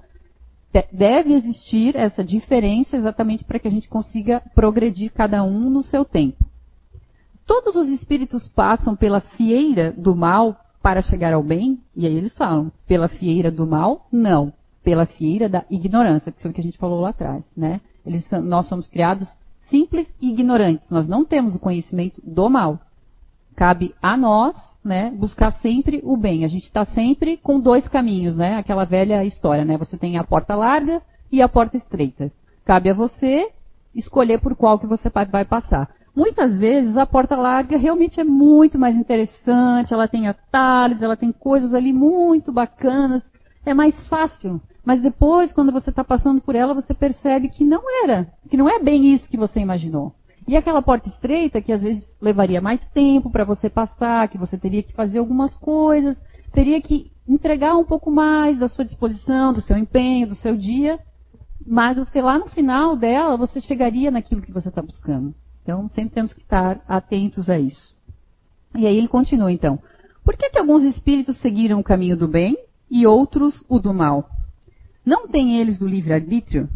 deve 0.91 1.33
existir 1.33 1.95
essa 1.95 2.23
diferença 2.23 2.95
exatamente 2.95 3.43
para 3.43 3.57
que 3.57 3.67
a 3.67 3.71
gente 3.71 3.89
consiga 3.89 4.43
progredir 4.53 5.11
cada 5.11 5.43
um 5.43 5.71
no 5.71 5.81
seu 5.81 6.05
tempo. 6.05 6.45
Todos 7.47 7.75
os 7.75 7.87
espíritos 7.87 8.47
passam 8.47 8.95
pela 8.95 9.19
fieira 9.19 9.91
do 9.91 10.15
mal 10.15 10.55
para 10.81 11.01
chegar 11.01 11.33
ao 11.33 11.43
bem? 11.43 11.79
E 11.95 12.05
aí 12.05 12.15
eles 12.15 12.35
falam, 12.37 12.71
pela 12.87 13.07
fieira 13.07 13.49
do 13.49 13.65
mal? 13.65 14.07
Não. 14.11 14.53
Pela 14.83 15.05
fieira 15.05 15.49
da 15.49 15.65
ignorância, 15.69 16.31
que 16.31 16.41
foi 16.41 16.51
o 16.51 16.53
que 16.53 16.61
a 16.61 16.63
gente 16.63 16.77
falou 16.77 17.01
lá 17.01 17.09
atrás, 17.09 17.43
né? 17.55 17.81
Eles, 18.05 18.29
nós 18.31 18.67
somos 18.67 18.87
criados 18.87 19.27
simples 19.69 20.13
e 20.21 20.29
ignorantes. 20.29 20.89
Nós 20.89 21.07
não 21.07 21.25
temos 21.25 21.55
o 21.55 21.59
conhecimento 21.59 22.21
do 22.23 22.49
mal. 22.49 22.79
Cabe 23.55 23.93
a 24.01 24.17
nós, 24.17 24.55
né, 24.83 25.11
buscar 25.11 25.51
sempre 25.53 26.01
o 26.03 26.17
bem. 26.17 26.43
A 26.43 26.47
gente 26.47 26.63
está 26.63 26.85
sempre 26.85 27.37
com 27.37 27.59
dois 27.59 27.87
caminhos, 27.87 28.35
né? 28.35 28.55
Aquela 28.55 28.83
velha 28.83 29.23
história, 29.23 29.63
né? 29.63 29.77
Você 29.77 29.97
tem 29.97 30.17
a 30.17 30.23
porta 30.23 30.55
larga 30.55 31.01
e 31.31 31.41
a 31.41 31.47
porta 31.47 31.77
estreita. 31.77 32.31
Cabe 32.65 32.89
a 32.89 32.93
você 32.93 33.49
escolher 33.93 34.39
por 34.39 34.55
qual 34.55 34.79
que 34.79 34.87
você 34.87 35.09
vai 35.29 35.45
passar. 35.45 35.89
Muitas 36.15 36.57
vezes 36.57 36.95
a 36.95 37.07
porta 37.07 37.35
larga 37.35 37.75
realmente 37.75 38.19
é 38.19 38.23
muito 38.23 38.77
mais 38.77 38.95
interessante, 38.95 39.93
ela 39.93 40.07
tem 40.07 40.27
atalhos, 40.27 41.01
ela 41.01 41.17
tem 41.17 41.31
coisas 41.31 41.73
ali 41.73 41.91
muito 41.91 42.51
bacanas, 42.51 43.23
é 43.65 43.73
mais 43.73 43.95
fácil. 44.07 44.61
Mas 44.85 45.01
depois, 45.01 45.53
quando 45.53 45.71
você 45.71 45.89
está 45.89 46.03
passando 46.03 46.41
por 46.41 46.55
ela, 46.55 46.73
você 46.73 46.93
percebe 46.93 47.49
que 47.49 47.63
não 47.63 47.81
era, 48.03 48.27
que 48.49 48.57
não 48.57 48.69
é 48.69 48.79
bem 48.79 49.13
isso 49.13 49.29
que 49.29 49.37
você 49.37 49.59
imaginou. 49.59 50.13
E 50.45 50.57
aquela 50.57 50.81
porta 50.81 51.07
estreita, 51.07 51.61
que 51.61 51.71
às 51.71 51.81
vezes 51.81 52.03
levaria 52.21 52.61
mais 52.61 52.81
tempo 52.89 53.29
para 53.29 53.45
você 53.45 53.69
passar, 53.69 54.27
que 54.27 54.37
você 54.37 54.57
teria 54.57 54.83
que 54.83 54.93
fazer 54.93 55.19
algumas 55.19 55.55
coisas, 55.55 56.17
teria 56.51 56.81
que 56.81 57.11
entregar 57.27 57.77
um 57.77 57.85
pouco 57.85 58.11
mais 58.11 58.59
da 58.59 58.67
sua 58.67 58.83
disposição, 58.83 59.53
do 59.53 59.61
seu 59.61 59.77
empenho, 59.77 60.27
do 60.27 60.35
seu 60.35 60.57
dia, 60.57 60.99
mas 61.65 61.97
você 61.97 62.21
lá 62.21 62.37
no 62.37 62.47
final 62.47 62.97
dela, 62.97 63.37
você 63.37 63.61
chegaria 63.61 64.11
naquilo 64.11 64.41
que 64.41 64.51
você 64.51 64.67
está 64.67 64.81
buscando. 64.81 65.33
Então, 65.63 65.87
sempre 65.87 66.13
temos 66.13 66.33
que 66.33 66.41
estar 66.41 66.81
atentos 66.87 67.49
a 67.49 67.57
isso. 67.57 67.95
E 68.75 68.85
aí 68.85 68.97
ele 68.97 69.07
continua, 69.07 69.49
então. 69.49 69.79
Por 70.25 70.35
que, 70.35 70.49
que 70.49 70.59
alguns 70.59 70.83
espíritos 70.83 71.37
seguiram 71.37 71.79
o 71.79 71.83
caminho 71.83 72.17
do 72.17 72.27
bem 72.27 72.57
e 72.93 73.07
outros 73.07 73.65
o 73.67 73.79
do 73.79 73.91
mal? 73.91 74.29
Não 75.03 75.27
têm 75.27 75.59
eles 75.59 75.79
do 75.79 75.87
livre-arbítrio? 75.87 76.69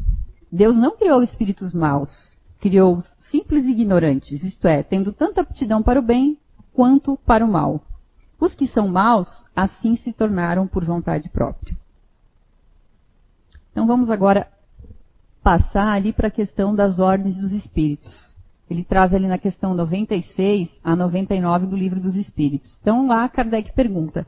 Deus 0.51 0.75
não 0.75 0.97
criou 0.97 1.21
espíritos 1.21 1.75
maus, 1.75 2.35
criou-os 2.59 3.05
simples 3.29 3.65
e 3.65 3.69
ignorantes, 3.69 4.41
isto 4.41 4.67
é, 4.67 4.81
tendo 4.81 5.13
tanta 5.13 5.41
aptidão 5.41 5.83
para 5.83 5.99
o 5.99 6.03
bem 6.03 6.39
quanto 6.73 7.17
para 7.17 7.45
o 7.45 7.47
mal. 7.47 7.83
Os 8.39 8.55
que 8.55 8.65
são 8.65 8.87
maus, 8.87 9.29
assim 9.55 9.95
se 9.95 10.11
tornaram 10.11 10.65
por 10.65 10.83
vontade 10.83 11.29
própria. 11.29 11.77
Então 13.71 13.85
vamos 13.85 14.09
agora 14.09 14.47
passar 15.43 15.89
ali 15.89 16.13
para 16.13 16.29
a 16.29 16.31
questão 16.31 16.73
das 16.73 16.97
ordens 16.97 17.37
dos 17.37 17.51
espíritos. 17.51 18.35
Ele 18.67 18.83
traz 18.83 19.13
ali 19.13 19.27
na 19.27 19.37
questão 19.37 19.75
96 19.75 20.67
a 20.83 20.95
99 20.95 21.67
do 21.67 21.77
Livro 21.77 21.99
dos 21.99 22.15
Espíritos. 22.15 22.75
Então 22.81 23.07
lá 23.07 23.29
Kardec 23.29 23.71
pergunta: 23.73 24.25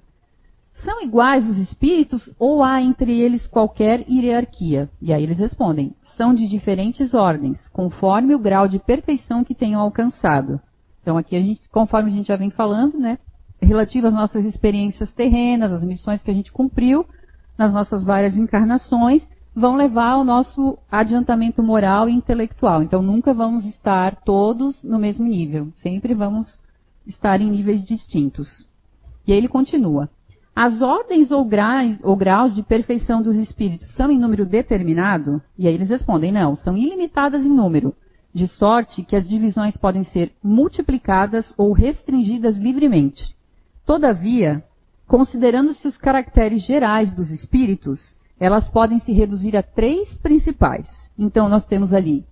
são 0.83 1.01
iguais 1.01 1.47
os 1.47 1.57
espíritos 1.57 2.33
ou 2.37 2.63
há 2.63 2.81
entre 2.81 3.19
eles 3.19 3.47
qualquer 3.47 4.05
hierarquia? 4.09 4.89
E 5.01 5.13
aí 5.13 5.23
eles 5.23 5.39
respondem: 5.39 5.93
são 6.15 6.33
de 6.33 6.47
diferentes 6.47 7.13
ordens, 7.13 7.67
conforme 7.69 8.35
o 8.35 8.39
grau 8.39 8.67
de 8.67 8.79
perfeição 8.79 9.43
que 9.43 9.55
tenham 9.55 9.81
alcançado. 9.81 10.59
Então 11.01 11.17
aqui 11.17 11.35
a 11.35 11.41
gente, 11.41 11.61
conforme 11.69 12.11
a 12.11 12.13
gente 12.13 12.27
já 12.27 12.35
vem 12.35 12.49
falando, 12.49 12.97
né, 12.97 13.17
relativo 13.61 14.07
às 14.07 14.13
nossas 14.13 14.45
experiências 14.45 15.13
terrenas, 15.13 15.71
as 15.71 15.83
missões 15.83 16.21
que 16.21 16.31
a 16.31 16.33
gente 16.33 16.51
cumpriu 16.51 17.05
nas 17.57 17.73
nossas 17.73 18.03
várias 18.03 18.37
encarnações, 18.37 19.27
vão 19.55 19.75
levar 19.75 20.11
ao 20.11 20.23
nosso 20.23 20.77
adiantamento 20.89 21.61
moral 21.61 22.07
e 22.07 22.13
intelectual. 22.13 22.81
Então 22.81 23.01
nunca 23.01 23.33
vamos 23.33 23.65
estar 23.65 24.15
todos 24.23 24.83
no 24.83 24.97
mesmo 24.99 25.25
nível, 25.25 25.69
sempre 25.75 26.13
vamos 26.13 26.59
estar 27.05 27.41
em 27.41 27.49
níveis 27.49 27.83
distintos. 27.83 28.67
E 29.27 29.33
aí 29.33 29.37
ele 29.37 29.47
continua. 29.47 30.09
As 30.61 30.81
ordens 30.81 31.31
ou 31.31 31.45
graus, 31.45 32.03
ou 32.03 32.17
graus 32.17 32.53
de 32.53 32.61
perfeição 32.61 33.21
dos 33.21 33.37
espíritos 33.37 33.87
são 33.95 34.11
em 34.11 34.19
número 34.19 34.45
determinado? 34.45 35.41
E 35.57 35.67
aí 35.67 35.73
eles 35.73 35.89
respondem: 35.89 36.33
não, 36.33 36.53
são 36.55 36.75
ilimitadas 36.75 37.45
em 37.45 37.49
número, 37.49 37.95
de 38.33 38.45
sorte 38.45 39.03
que 39.03 39.15
as 39.15 39.27
divisões 39.27 39.77
podem 39.77 40.03
ser 40.03 40.33
multiplicadas 40.43 41.53
ou 41.57 41.71
restringidas 41.71 42.57
livremente. 42.57 43.33
Todavia, 43.85 44.63
Considerando-se 45.09 45.87
os 45.87 45.97
caracteres 45.97 46.61
gerais 46.61 47.11
dos 47.15 47.31
espíritos, 47.31 47.99
elas 48.39 48.69
podem 48.69 48.99
se 48.99 49.11
reduzir 49.11 49.57
a 49.57 49.63
três 49.63 50.15
principais. 50.19 50.87
Então, 51.17 51.49
nós 51.49 51.65
temos 51.65 51.91
ali 51.91 52.23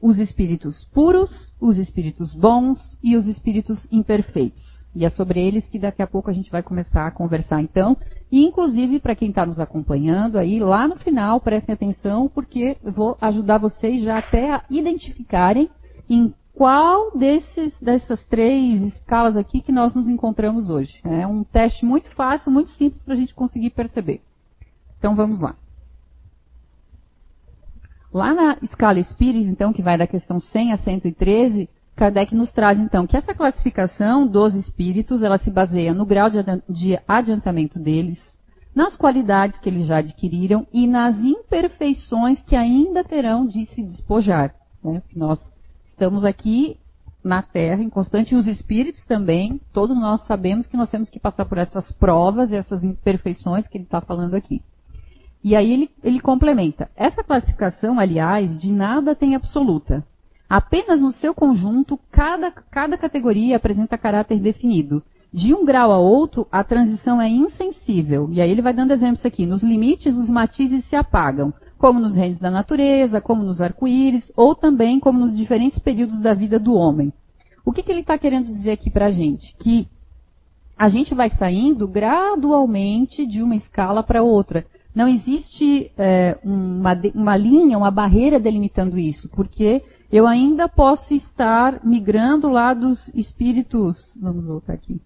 os 0.00 0.18
espíritos 0.18 0.84
puros, 0.92 1.54
os 1.58 1.78
espíritos 1.78 2.34
bons 2.34 2.98
e 3.02 3.16
os 3.16 3.26
espíritos 3.26 3.86
imperfeitos. 3.90 4.62
E 4.94 5.04
é 5.04 5.10
sobre 5.10 5.40
eles 5.40 5.66
que 5.68 5.78
daqui 5.78 6.02
a 6.02 6.06
pouco 6.06 6.30
a 6.30 6.32
gente 6.32 6.50
vai 6.50 6.62
começar 6.62 7.06
a 7.06 7.10
conversar 7.10 7.60
então. 7.60 7.96
E 8.32 8.44
inclusive 8.44 9.00
para 9.00 9.14
quem 9.14 9.30
está 9.30 9.44
nos 9.44 9.60
acompanhando 9.60 10.38
aí, 10.38 10.58
lá 10.58 10.88
no 10.88 10.96
final, 10.96 11.40
prestem 11.40 11.74
atenção, 11.74 12.28
porque 12.28 12.76
vou 12.82 13.16
ajudar 13.20 13.58
vocês 13.58 14.02
já 14.02 14.18
até 14.18 14.52
a 14.52 14.64
identificarem 14.70 15.70
em 16.08 16.34
qual 16.54 17.16
desses, 17.16 17.78
dessas 17.80 18.24
três 18.24 18.82
escalas 18.82 19.36
aqui 19.36 19.60
que 19.60 19.70
nós 19.70 19.94
nos 19.94 20.08
encontramos 20.08 20.68
hoje. 20.68 20.98
É 21.04 21.26
um 21.26 21.44
teste 21.44 21.84
muito 21.84 22.10
fácil, 22.16 22.50
muito 22.50 22.72
simples 22.72 23.00
para 23.02 23.14
a 23.14 23.16
gente 23.16 23.34
conseguir 23.34 23.70
perceber. 23.70 24.20
Então 24.98 25.14
vamos 25.14 25.40
lá. 25.40 25.54
Lá 28.12 28.34
na 28.34 28.58
escala 28.62 28.98
espírita, 28.98 29.48
então, 29.48 29.72
que 29.72 29.82
vai 29.82 29.98
da 29.98 30.06
questão 30.06 30.40
100 30.40 30.72
a 30.72 30.78
113, 30.78 31.68
Kardec 31.98 32.32
nos 32.32 32.52
traz, 32.52 32.78
então, 32.78 33.08
que 33.08 33.16
essa 33.16 33.34
classificação 33.34 34.24
dos 34.24 34.54
espíritos, 34.54 35.20
ela 35.20 35.36
se 35.36 35.50
baseia 35.50 35.92
no 35.92 36.06
grau 36.06 36.30
de 36.30 36.96
adiantamento 37.08 37.76
deles, 37.76 38.22
nas 38.72 38.96
qualidades 38.96 39.58
que 39.58 39.68
eles 39.68 39.86
já 39.86 39.96
adquiriram 39.96 40.64
e 40.72 40.86
nas 40.86 41.18
imperfeições 41.18 42.40
que 42.42 42.54
ainda 42.54 43.02
terão 43.02 43.44
de 43.44 43.66
se 43.66 43.82
despojar. 43.82 44.54
Né? 44.82 45.02
Nós 45.12 45.40
estamos 45.84 46.24
aqui 46.24 46.78
na 47.24 47.42
Terra 47.42 47.82
em 47.82 47.90
constante, 47.90 48.32
e 48.32 48.38
os 48.38 48.46
espíritos 48.46 49.04
também, 49.04 49.60
todos 49.72 49.98
nós 49.98 50.22
sabemos 50.22 50.68
que 50.68 50.76
nós 50.76 50.92
temos 50.92 51.10
que 51.10 51.18
passar 51.18 51.46
por 51.46 51.58
essas 51.58 51.90
provas 51.90 52.52
e 52.52 52.56
essas 52.56 52.84
imperfeições 52.84 53.66
que 53.66 53.76
ele 53.76 53.84
está 53.84 54.00
falando 54.00 54.34
aqui. 54.34 54.62
E 55.42 55.56
aí 55.56 55.72
ele, 55.72 55.90
ele 56.04 56.20
complementa. 56.20 56.88
Essa 56.94 57.24
classificação, 57.24 57.98
aliás, 57.98 58.56
de 58.56 58.72
nada 58.72 59.16
tem 59.16 59.34
absoluta. 59.34 60.04
Apenas 60.48 61.00
no 61.00 61.12
seu 61.12 61.34
conjunto, 61.34 61.98
cada, 62.10 62.50
cada 62.50 62.96
categoria 62.96 63.56
apresenta 63.56 63.98
caráter 63.98 64.40
definido. 64.40 65.02
De 65.32 65.54
um 65.54 65.62
grau 65.64 65.92
a 65.92 65.98
outro, 65.98 66.46
a 66.50 66.64
transição 66.64 67.20
é 67.20 67.28
insensível. 67.28 68.28
E 68.32 68.40
aí 68.40 68.50
ele 68.50 68.62
vai 68.62 68.72
dando 68.72 68.92
exemplos 68.92 69.24
aqui. 69.26 69.44
Nos 69.44 69.62
limites, 69.62 70.16
os 70.16 70.30
matizes 70.30 70.84
se 70.86 70.96
apagam, 70.96 71.52
como 71.76 72.00
nos 72.00 72.14
reinos 72.14 72.38
da 72.38 72.50
natureza, 72.50 73.20
como 73.20 73.42
nos 73.42 73.60
arco-íris, 73.60 74.32
ou 74.34 74.54
também 74.54 74.98
como 74.98 75.18
nos 75.18 75.36
diferentes 75.36 75.78
períodos 75.78 76.20
da 76.22 76.32
vida 76.32 76.58
do 76.58 76.72
homem. 76.72 77.12
O 77.62 77.70
que, 77.70 77.82
que 77.82 77.92
ele 77.92 78.00
está 78.00 78.16
querendo 78.16 78.50
dizer 78.50 78.70
aqui 78.70 78.90
para 78.90 79.06
a 79.06 79.10
gente? 79.10 79.54
Que 79.56 79.86
a 80.78 80.88
gente 80.88 81.14
vai 81.14 81.28
saindo 81.28 81.86
gradualmente 81.86 83.26
de 83.26 83.42
uma 83.42 83.54
escala 83.54 84.02
para 84.02 84.22
outra. 84.22 84.64
Não 84.94 85.06
existe 85.06 85.92
é, 85.98 86.38
uma, 86.42 86.98
uma 87.14 87.36
linha, 87.36 87.76
uma 87.76 87.90
barreira 87.90 88.40
delimitando 88.40 88.98
isso, 88.98 89.28
porque 89.28 89.82
eu 90.10 90.26
ainda 90.26 90.68
posso 90.68 91.12
estar 91.12 91.84
migrando 91.84 92.48
lá 92.48 92.72
dos 92.72 93.08
espíritos, 93.14 94.16
vamos 94.20 94.44
voltar 94.44 94.72
aqui, 94.72 95.00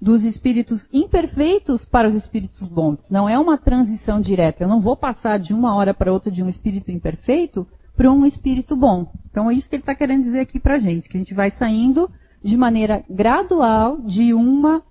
dos 0.00 0.22
espíritos 0.22 0.88
imperfeitos 0.92 1.84
para 1.84 2.08
os 2.08 2.14
espíritos 2.14 2.66
bons. 2.68 3.10
Não 3.10 3.28
é 3.28 3.36
uma 3.38 3.58
transição 3.58 4.20
direta. 4.20 4.62
Eu 4.62 4.68
não 4.68 4.80
vou 4.80 4.96
passar 4.96 5.38
de 5.38 5.52
uma 5.52 5.74
hora 5.74 5.92
para 5.92 6.12
outra 6.12 6.30
de 6.30 6.42
um 6.42 6.48
espírito 6.48 6.90
imperfeito 6.90 7.66
para 7.96 8.10
um 8.12 8.24
espírito 8.24 8.76
bom. 8.76 9.10
Então 9.28 9.50
é 9.50 9.54
isso 9.54 9.68
que 9.68 9.74
ele 9.74 9.82
está 9.82 9.94
querendo 9.94 10.22
dizer 10.22 10.40
aqui 10.40 10.60
para 10.60 10.76
a 10.76 10.78
gente, 10.78 11.08
que 11.08 11.16
a 11.16 11.20
gente 11.20 11.34
vai 11.34 11.50
saindo 11.50 12.08
de 12.42 12.56
maneira 12.56 13.04
gradual 13.10 14.00
de 14.00 14.32
uma 14.32 14.82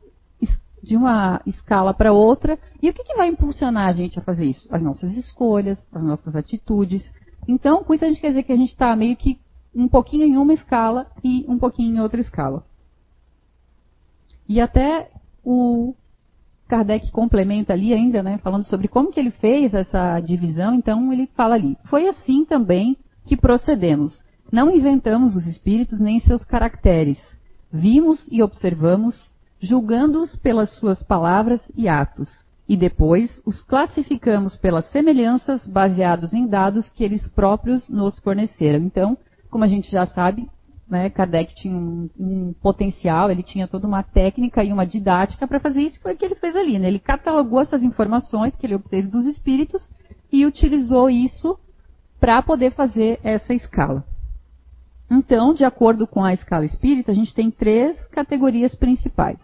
de 0.83 0.95
uma 0.95 1.41
escala 1.45 1.93
para 1.93 2.13
outra. 2.13 2.57
E 2.81 2.89
o 2.89 2.93
que, 2.93 3.03
que 3.03 3.15
vai 3.15 3.27
impulsionar 3.27 3.87
a 3.87 3.93
gente 3.93 4.19
a 4.19 4.21
fazer 4.21 4.45
isso? 4.45 4.67
As 4.71 4.81
nossas 4.81 5.15
escolhas, 5.17 5.79
as 5.93 6.03
nossas 6.03 6.35
atitudes. 6.35 7.03
Então, 7.47 7.83
com 7.83 7.93
isso 7.93 8.03
a 8.03 8.07
gente 8.07 8.19
quer 8.19 8.29
dizer 8.29 8.43
que 8.43 8.51
a 8.51 8.57
gente 8.57 8.71
está 8.71 8.95
meio 8.95 9.15
que 9.15 9.39
um 9.73 9.87
pouquinho 9.87 10.25
em 10.25 10.37
uma 10.37 10.53
escala 10.53 11.07
e 11.23 11.45
um 11.47 11.57
pouquinho 11.57 11.95
em 11.95 11.99
outra 11.99 12.19
escala. 12.19 12.63
E 14.49 14.59
até 14.59 15.11
o 15.43 15.93
Kardec 16.67 17.11
complementa 17.11 17.73
ali 17.73 17.93
ainda, 17.93 18.21
né, 18.21 18.37
falando 18.39 18.63
sobre 18.63 18.87
como 18.87 19.11
que 19.11 19.19
ele 19.19 19.31
fez 19.31 19.73
essa 19.73 20.19
divisão, 20.19 20.73
então 20.73 21.13
ele 21.13 21.27
fala 21.35 21.55
ali. 21.55 21.77
Foi 21.85 22.07
assim 22.07 22.43
também 22.43 22.97
que 23.25 23.37
procedemos. 23.37 24.23
Não 24.51 24.69
inventamos 24.69 25.35
os 25.35 25.45
espíritos 25.45 25.99
nem 25.99 26.19
seus 26.19 26.43
caracteres. 26.43 27.19
Vimos 27.71 28.27
e 28.31 28.41
observamos 28.41 29.31
julgando-os 29.59 30.35
pelas 30.37 30.69
suas 30.75 31.03
palavras 31.03 31.61
e 31.75 31.87
atos, 31.87 32.29
e 32.67 32.75
depois 32.75 33.41
os 33.45 33.61
classificamos 33.61 34.57
pelas 34.57 34.85
semelhanças 34.91 35.65
baseados 35.65 36.33
em 36.33 36.47
dados 36.47 36.89
que 36.89 37.03
eles 37.03 37.27
próprios 37.29 37.89
nos 37.89 38.19
forneceram. 38.19 38.83
Então, 38.83 39.17
como 39.49 39.63
a 39.63 39.67
gente 39.67 39.89
já 39.89 40.05
sabe, 40.05 40.49
né, 40.89 41.09
Kardec 41.09 41.55
tinha 41.55 41.75
um, 41.75 42.09
um, 42.19 42.53
potencial, 42.61 43.31
ele 43.31 43.43
tinha 43.43 43.67
toda 43.67 43.87
uma 43.87 44.03
técnica 44.03 44.63
e 44.63 44.71
uma 44.71 44.85
didática 44.85 45.47
para 45.47 45.59
fazer 45.59 45.81
isso, 45.81 46.01
foi 46.01 46.13
o 46.13 46.17
que 46.17 46.25
ele 46.25 46.35
fez 46.35 46.55
ali. 46.55 46.77
Né? 46.77 46.87
Ele 46.87 46.99
catalogou 46.99 47.61
essas 47.61 47.83
informações 47.83 48.55
que 48.55 48.65
ele 48.65 48.75
obteve 48.75 49.07
dos 49.07 49.25
espíritos 49.25 49.89
e 50.31 50.45
utilizou 50.45 51.09
isso 51.09 51.57
para 52.19 52.41
poder 52.41 52.71
fazer 52.71 53.19
essa 53.23 53.53
escala. 53.53 54.03
Então, 55.09 55.53
de 55.53 55.63
acordo 55.63 56.05
com 56.05 56.23
a 56.23 56.33
escala 56.33 56.65
espírita, 56.65 57.13
a 57.13 57.15
gente 57.15 57.33
tem 57.33 57.49
três 57.49 58.05
categorias 58.07 58.75
principais. 58.75 59.39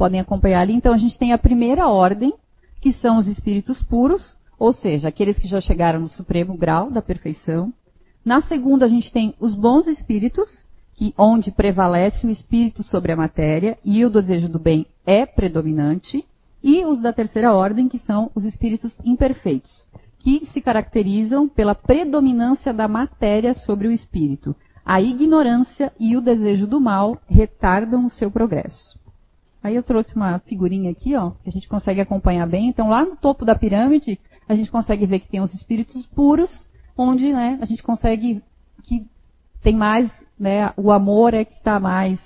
Podem 0.00 0.18
acompanhar 0.18 0.62
ali. 0.62 0.72
Então, 0.72 0.94
a 0.94 0.96
gente 0.96 1.18
tem 1.18 1.34
a 1.34 1.36
primeira 1.36 1.86
ordem, 1.86 2.32
que 2.80 2.90
são 2.90 3.18
os 3.18 3.26
espíritos 3.26 3.82
puros, 3.82 4.34
ou 4.58 4.72
seja, 4.72 5.08
aqueles 5.08 5.38
que 5.38 5.46
já 5.46 5.60
chegaram 5.60 6.00
no 6.00 6.08
supremo 6.08 6.56
grau 6.56 6.90
da 6.90 7.02
perfeição. 7.02 7.70
Na 8.24 8.40
segunda, 8.40 8.86
a 8.86 8.88
gente 8.88 9.12
tem 9.12 9.34
os 9.38 9.54
bons 9.54 9.86
espíritos, 9.86 10.48
que 10.94 11.12
onde 11.18 11.50
prevalece 11.50 12.26
o 12.26 12.30
espírito 12.30 12.82
sobre 12.82 13.12
a 13.12 13.16
matéria 13.16 13.76
e 13.84 14.02
o 14.02 14.08
desejo 14.08 14.48
do 14.48 14.58
bem 14.58 14.86
é 15.04 15.26
predominante. 15.26 16.24
E 16.64 16.82
os 16.86 16.98
da 16.98 17.12
terceira 17.12 17.52
ordem, 17.52 17.86
que 17.86 17.98
são 17.98 18.30
os 18.34 18.42
espíritos 18.42 18.98
imperfeitos, 19.04 19.86
que 20.20 20.46
se 20.46 20.62
caracterizam 20.62 21.46
pela 21.46 21.74
predominância 21.74 22.72
da 22.72 22.88
matéria 22.88 23.52
sobre 23.52 23.86
o 23.86 23.92
espírito 23.92 24.56
a 24.84 25.00
ignorância 25.00 25.92
e 26.00 26.16
o 26.16 26.20
desejo 26.20 26.66
do 26.66 26.80
mal 26.80 27.16
retardam 27.28 28.06
o 28.06 28.10
seu 28.10 28.30
progresso. 28.30 28.98
Aí 29.62 29.74
eu 29.74 29.82
trouxe 29.82 30.14
uma 30.16 30.38
figurinha 30.40 30.90
aqui, 30.90 31.14
ó, 31.14 31.30
que 31.42 31.48
a 31.48 31.52
gente 31.52 31.68
consegue 31.68 32.00
acompanhar 32.00 32.46
bem. 32.46 32.68
Então, 32.68 32.88
lá 32.88 33.04
no 33.04 33.16
topo 33.16 33.44
da 33.44 33.54
pirâmide, 33.54 34.18
a 34.48 34.54
gente 34.54 34.70
consegue 34.70 35.06
ver 35.06 35.20
que 35.20 35.28
tem 35.28 35.40
os 35.40 35.52
espíritos 35.54 36.06
puros, 36.06 36.50
onde 36.96 37.32
né, 37.32 37.58
a 37.60 37.64
gente 37.66 37.82
consegue 37.82 38.42
que 38.82 39.06
tem 39.62 39.76
mais, 39.76 40.10
né, 40.38 40.72
o 40.76 40.90
amor 40.90 41.34
é 41.34 41.44
que 41.44 41.54
está 41.54 41.78
mais 41.78 42.18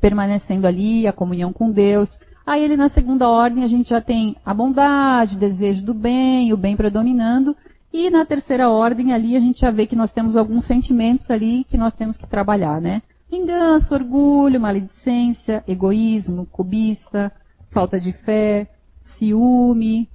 permanecendo 0.00 0.66
ali, 0.66 1.06
a 1.06 1.12
comunhão 1.12 1.52
com 1.52 1.70
Deus. 1.70 2.18
Aí 2.44 2.64
ele 2.64 2.76
na 2.76 2.88
segunda 2.88 3.28
ordem 3.28 3.62
a 3.62 3.68
gente 3.68 3.90
já 3.90 4.00
tem 4.00 4.34
a 4.44 4.52
bondade, 4.52 5.36
o 5.36 5.38
desejo 5.38 5.84
do 5.84 5.94
bem, 5.94 6.52
o 6.52 6.56
bem 6.56 6.76
predominando, 6.76 7.54
e 7.92 8.10
na 8.10 8.24
terceira 8.24 8.70
ordem 8.70 9.12
ali 9.12 9.36
a 9.36 9.40
gente 9.40 9.60
já 9.60 9.70
vê 9.70 9.86
que 9.86 9.94
nós 9.94 10.10
temos 10.10 10.36
alguns 10.36 10.66
sentimentos 10.66 11.30
ali 11.30 11.64
que 11.64 11.76
nós 11.76 11.94
temos 11.94 12.16
que 12.16 12.26
trabalhar, 12.26 12.80
né? 12.80 13.02
Vingança, 13.32 13.94
orgulho, 13.94 14.60
maledicência, 14.60 15.64
egoísmo, 15.66 16.44
cobiça, 16.44 17.32
falta 17.70 17.98
de 17.98 18.12
fé, 18.12 18.70
ciúme, 19.16 20.06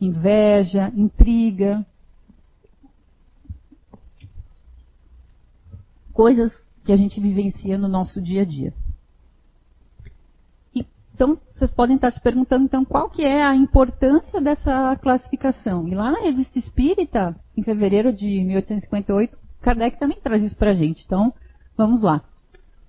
inveja, 0.00 0.90
intriga. 0.96 1.86
Coisas 6.12 6.52
que 6.84 6.90
a 6.90 6.96
gente 6.96 7.20
vivencia 7.20 7.78
no 7.78 7.86
nosso 7.86 8.20
dia 8.20 8.42
a 8.42 8.44
dia. 8.44 8.74
Então, 11.14 11.38
vocês 11.54 11.72
podem 11.72 11.94
estar 11.94 12.10
se 12.10 12.20
perguntando, 12.20 12.64
então, 12.64 12.84
qual 12.84 13.08
que 13.08 13.24
é 13.24 13.44
a 13.44 13.54
importância 13.54 14.40
dessa 14.40 14.96
classificação? 14.96 15.86
E 15.86 15.94
lá 15.94 16.10
na 16.10 16.20
Revista 16.20 16.58
Espírita, 16.58 17.36
em 17.56 17.62
fevereiro 17.62 18.12
de 18.12 18.42
1858, 18.42 19.38
Kardec 19.60 20.00
também 20.00 20.18
traz 20.20 20.42
isso 20.42 20.56
para 20.56 20.70
a 20.70 20.74
gente. 20.74 21.04
Então, 21.04 21.32
vamos 21.78 22.02
lá. 22.02 22.20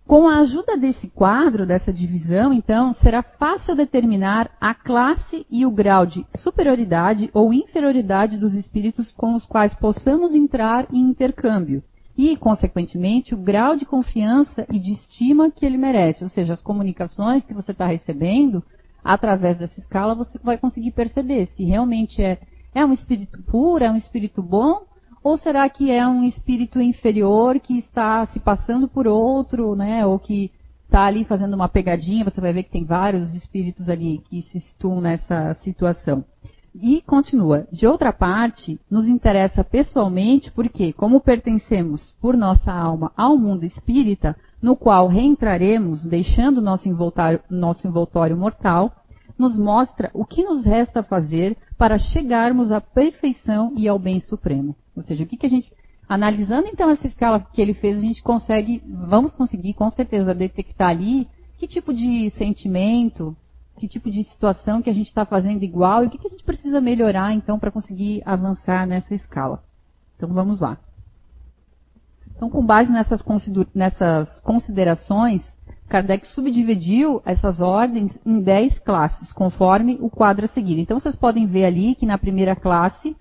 Com 0.06 0.28
a 0.28 0.39
ajuda 0.39 0.75
desse 0.75 1.08
quadro, 1.08 1.67
dessa 1.67 1.93
divisão, 1.93 2.52
então, 2.52 2.93
será 2.93 3.21
fácil 3.21 3.75
determinar 3.75 4.49
a 4.60 4.73
classe 4.73 5.45
e 5.52 5.67
o 5.67 5.71
grau 5.71 6.04
de 6.04 6.25
superioridade 6.38 7.30
ou 7.32 7.54
inferioridade 7.54 8.36
dos 8.36 8.56
espíritos 8.56 9.12
com 9.12 9.36
os 9.36 9.45
quais 9.45 9.71
possamos 9.75 10.34
entrar 10.34 10.88
em 10.91 10.99
intercâmbio 10.99 11.84
e, 12.17 12.36
consequentemente, 12.36 13.36
o 13.36 13.38
grau 13.38 13.75
de 13.75 13.86
confiança 13.86 14.65
e 14.73 14.80
de 14.80 14.93
estima 14.93 15.52
que 15.52 15.63
ele 15.63 15.78
merece. 15.78 16.23
Ou 16.23 16.30
seja, 16.30 16.54
as 16.54 16.62
comunicações 16.62 17.45
que 17.45 17.54
você 17.54 17.71
está 17.71 17.86
recebendo, 17.86 18.63
através 19.04 19.60
dessa 19.60 19.80
escala, 19.80 20.15
você 20.15 20.39
vai 20.43 20.58
conseguir 20.58 20.91
perceber 20.91 21.49
se 21.54 21.63
realmente 21.63 22.21
é, 22.21 22.39
é 22.73 22.84
um 22.84 22.91
espírito 22.91 23.41
puro, 23.43 23.84
é 23.84 23.91
um 23.91 23.95
espírito 23.95 24.41
bom, 24.41 24.82
ou 25.23 25.38
será 25.38 25.69
que 25.69 25.91
é 25.91 26.08
um 26.08 26.23
espírito 26.23 26.82
inferior 26.82 27.60
que 27.60 27.77
está 27.77 28.25
se 28.27 28.39
passando 28.39 28.88
por 28.88 29.08
outro, 29.08 29.75
né, 29.75 30.05
ou 30.05 30.17
que 30.19 30.51
está 30.86 31.05
ali 31.05 31.23
fazendo 31.23 31.53
uma 31.53 31.69
pegadinha, 31.69 32.25
você 32.25 32.41
vai 32.41 32.51
ver 32.51 32.63
que 32.63 32.71
tem 32.71 32.84
vários 32.84 33.34
espíritos 33.36 33.88
ali 33.89 34.21
que 34.29 34.41
se 34.43 34.60
situam 34.60 34.99
nessa 34.99 35.53
situação. 35.55 36.25
E 36.73 37.01
continua. 37.01 37.67
De 37.71 37.86
outra 37.88 38.13
parte, 38.13 38.79
nos 38.89 39.08
interessa 39.08 39.63
pessoalmente 39.63 40.51
porque, 40.51 40.93
como 40.93 41.19
pertencemos 41.19 42.15
por 42.21 42.38
nossa 42.38 42.71
alma 42.71 43.12
ao 43.17 43.38
mundo 43.38 43.65
espírita, 43.65 44.36
no 44.62 44.75
qual 44.75 45.08
reentraremos, 45.08 46.03
deixando 46.03 46.62
nosso 46.62 46.88
envoltório, 46.88 47.39
nosso 47.49 47.88
envoltório 47.88 48.38
mortal, 48.38 48.91
nos 49.39 49.58
mostra 49.58 50.12
o 50.13 50.25
que 50.25 50.43
nos 50.43 50.65
resta 50.65 51.02
fazer 51.02 51.58
para 51.78 51.97
chegarmos 51.97 52.71
à 52.71 52.82
perfeição 52.82 53.73
e 53.75 53.88
ao 53.88 53.97
bem 53.97 54.19
supremo. 54.19 54.75
Ou 54.95 55.02
seja, 55.02 55.23
o 55.23 55.28
que, 55.28 55.38
que 55.38 55.45
a 55.45 55.49
gente. 55.49 55.71
Analisando 56.08 56.67
então 56.67 56.89
essa 56.89 57.08
escala 57.08 57.39
que 57.39 57.62
ele 57.62 57.73
fez, 57.73 57.97
a 57.97 58.02
gente 58.02 58.21
consegue, 58.21 58.84
vamos 58.86 59.34
conseguir 59.34 59.73
com 59.75 59.89
certeza 59.89 60.34
detectar 60.34 60.89
ali 60.89 61.28
que 61.58 61.67
tipo 61.67 61.93
de 61.93 62.32
sentimento, 62.32 63.38
que 63.78 63.88
tipo 63.88 64.10
de 64.10 64.23
situação 64.23 64.82
que 64.82 64.89
a 64.89 64.93
gente 64.93 65.08
está 65.08 65.25
fazendo 65.25 65.63
igual 65.63 66.04
e 66.04 66.08
o 66.08 66.10
que, 66.10 66.17
que 66.17 66.28
a 66.28 66.32
gente 66.32 66.43
precisa 66.43 66.82
melhorar 66.82 67.34
então 67.34 67.60
para 67.60 67.71
conseguir 67.71 68.21
avançar 68.25 68.88
nessa 68.88 69.13
escala. 69.13 69.63
Então 70.17 70.34
vamos 70.34 70.60
lá. 70.60 70.78
Então, 72.39 72.49
com 72.49 72.65
base 72.65 72.89
nessas, 72.89 73.21
nessas 73.75 74.39
considerações, 74.39 75.43
Kardec 75.89 76.28
subdividiu 76.28 77.19
essas 77.25 77.60
ordens 77.60 78.17
em 78.23 78.41
10 78.41 78.78
classes, 78.80 79.34
conforme 79.34 79.97
o 79.99 80.10
quadro 80.10 80.45
a 80.45 80.47
seguir. 80.47 80.80
Então, 80.80 80.99
vocês 80.99 81.15
podem 81.15 81.47
ver 81.47 81.65
ali 81.65 81.95
que 81.95 82.06
na 82.06 82.17
primeira 82.17 82.56
classe, 82.56 83.17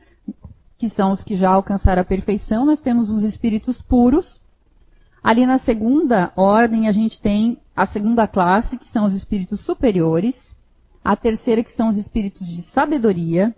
que 0.76 0.90
são 0.90 1.10
os 1.12 1.24
que 1.24 1.34
já 1.34 1.48
alcançaram 1.48 2.02
a 2.02 2.04
perfeição, 2.04 2.66
nós 2.66 2.80
temos 2.80 3.10
os 3.10 3.24
espíritos 3.24 3.80
puros. 3.80 4.40
Ali 5.24 5.46
na 5.46 5.58
segunda 5.58 6.30
ordem, 6.36 6.88
a 6.88 6.92
gente 6.92 7.20
tem 7.20 7.58
a 7.74 7.86
segunda 7.86 8.28
classe, 8.28 8.76
que 8.76 8.88
são 8.90 9.06
os 9.06 9.14
espíritos 9.14 9.64
superiores, 9.64 10.36
a 11.02 11.16
terceira, 11.16 11.64
que 11.64 11.72
são 11.72 11.88
os 11.88 11.96
espíritos 11.96 12.46
de 12.46 12.62
sabedoria, 12.70 13.54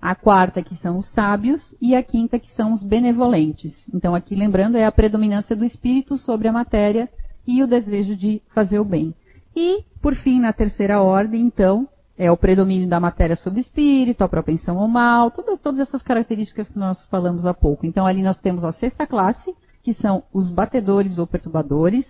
a 0.00 0.14
quarta, 0.14 0.62
que 0.62 0.74
são 0.76 0.98
os 0.98 1.06
sábios, 1.12 1.60
e 1.80 1.94
a 1.94 2.02
quinta, 2.02 2.38
que 2.38 2.50
são 2.52 2.72
os 2.72 2.82
benevolentes. 2.82 3.74
Então, 3.92 4.14
aqui 4.14 4.34
lembrando, 4.34 4.76
é 4.76 4.86
a 4.86 4.92
predominância 4.92 5.54
do 5.54 5.66
espírito 5.66 6.16
sobre 6.16 6.48
a 6.48 6.52
matéria 6.52 7.10
e 7.46 7.62
o 7.62 7.66
desejo 7.66 8.16
de 8.16 8.42
fazer 8.54 8.78
o 8.78 8.84
bem. 8.84 9.14
E, 9.54 9.84
por 10.00 10.14
fim, 10.14 10.40
na 10.40 10.52
terceira 10.52 11.00
ordem, 11.00 11.42
então, 11.42 11.88
é 12.16 12.30
o 12.30 12.36
predomínio 12.36 12.88
da 12.88 13.00
matéria 13.00 13.36
sobre 13.36 13.60
o 13.60 13.62
espírito, 13.62 14.22
a 14.22 14.28
propensão 14.28 14.78
ao 14.78 14.88
mal, 14.88 15.30
tudo, 15.30 15.56
todas 15.56 15.80
essas 15.80 16.02
características 16.02 16.68
que 16.68 16.78
nós 16.78 17.06
falamos 17.08 17.46
há 17.46 17.54
pouco. 17.54 17.86
Então, 17.86 18.06
ali 18.06 18.22
nós 18.22 18.38
temos 18.38 18.64
a 18.64 18.72
sexta 18.72 19.06
classe, 19.06 19.54
que 19.82 19.92
são 19.92 20.22
os 20.32 20.50
batedores 20.50 21.18
ou 21.18 21.26
perturbadores, 21.26 22.06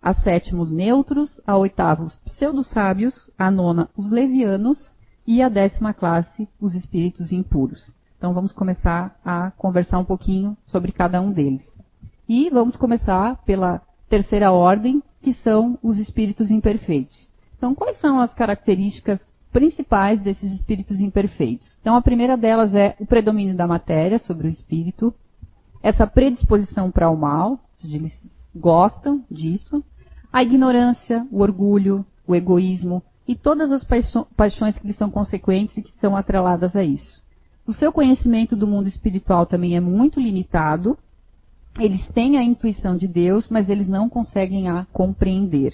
a 0.00 0.14
sétima 0.14 0.60
os 0.60 0.72
neutros, 0.72 1.40
a 1.46 1.56
oitava 1.56 2.04
os 2.04 2.16
pseudo-sábios, 2.16 3.30
a 3.38 3.50
nona 3.50 3.88
os 3.96 4.10
levianos 4.10 4.96
e 5.26 5.42
a 5.42 5.48
décima 5.48 5.92
classe 5.92 6.48
os 6.60 6.74
espíritos 6.74 7.32
impuros. 7.32 7.92
Então 8.16 8.32
vamos 8.32 8.52
começar 8.52 9.16
a 9.24 9.50
conversar 9.52 9.98
um 9.98 10.04
pouquinho 10.04 10.56
sobre 10.66 10.92
cada 10.92 11.20
um 11.20 11.32
deles. 11.32 11.62
E 12.28 12.50
vamos 12.50 12.76
começar 12.76 13.36
pela 13.44 13.80
terceira 14.08 14.52
ordem, 14.52 15.02
que 15.22 15.32
são 15.32 15.78
os 15.82 15.98
espíritos 15.98 16.50
imperfeitos. 16.50 17.30
Então 17.56 17.74
quais 17.74 17.98
são 17.98 18.20
as 18.20 18.32
características 18.32 19.20
principais 19.52 20.20
desses 20.20 20.52
espíritos 20.52 21.00
imperfeitos? 21.00 21.76
Então 21.80 21.96
a 21.96 22.02
primeira 22.02 22.36
delas 22.36 22.74
é 22.74 22.96
o 22.98 23.06
predomínio 23.06 23.56
da 23.56 23.66
matéria 23.66 24.18
sobre 24.18 24.48
o 24.48 24.50
espírito, 24.50 25.14
essa 25.82 26.06
predisposição 26.06 26.90
para 26.90 27.10
o 27.10 27.16
mal, 27.16 27.60
eles 27.84 28.12
gostam 28.54 29.24
disso, 29.30 29.82
a 30.32 30.42
ignorância, 30.42 31.26
o 31.30 31.40
orgulho, 31.40 32.04
o 32.26 32.34
egoísmo 32.34 33.02
e 33.26 33.36
todas 33.36 33.70
as 33.70 33.86
paixões 34.36 34.78
que 34.78 34.92
são 34.92 35.10
consequentes 35.10 35.76
e 35.76 35.82
que 35.82 35.92
são 36.00 36.16
atreladas 36.16 36.74
a 36.74 36.82
isso. 36.82 37.22
O 37.66 37.72
seu 37.72 37.92
conhecimento 37.92 38.56
do 38.56 38.66
mundo 38.66 38.88
espiritual 38.88 39.44
também 39.44 39.76
é 39.76 39.80
muito 39.80 40.18
limitado. 40.18 40.98
Eles 41.78 42.04
têm 42.10 42.36
a 42.36 42.42
intuição 42.42 42.96
de 42.96 43.06
Deus, 43.06 43.48
mas 43.48 43.68
eles 43.68 43.86
não 43.86 44.08
conseguem 44.08 44.68
a 44.68 44.84
compreender. 44.92 45.72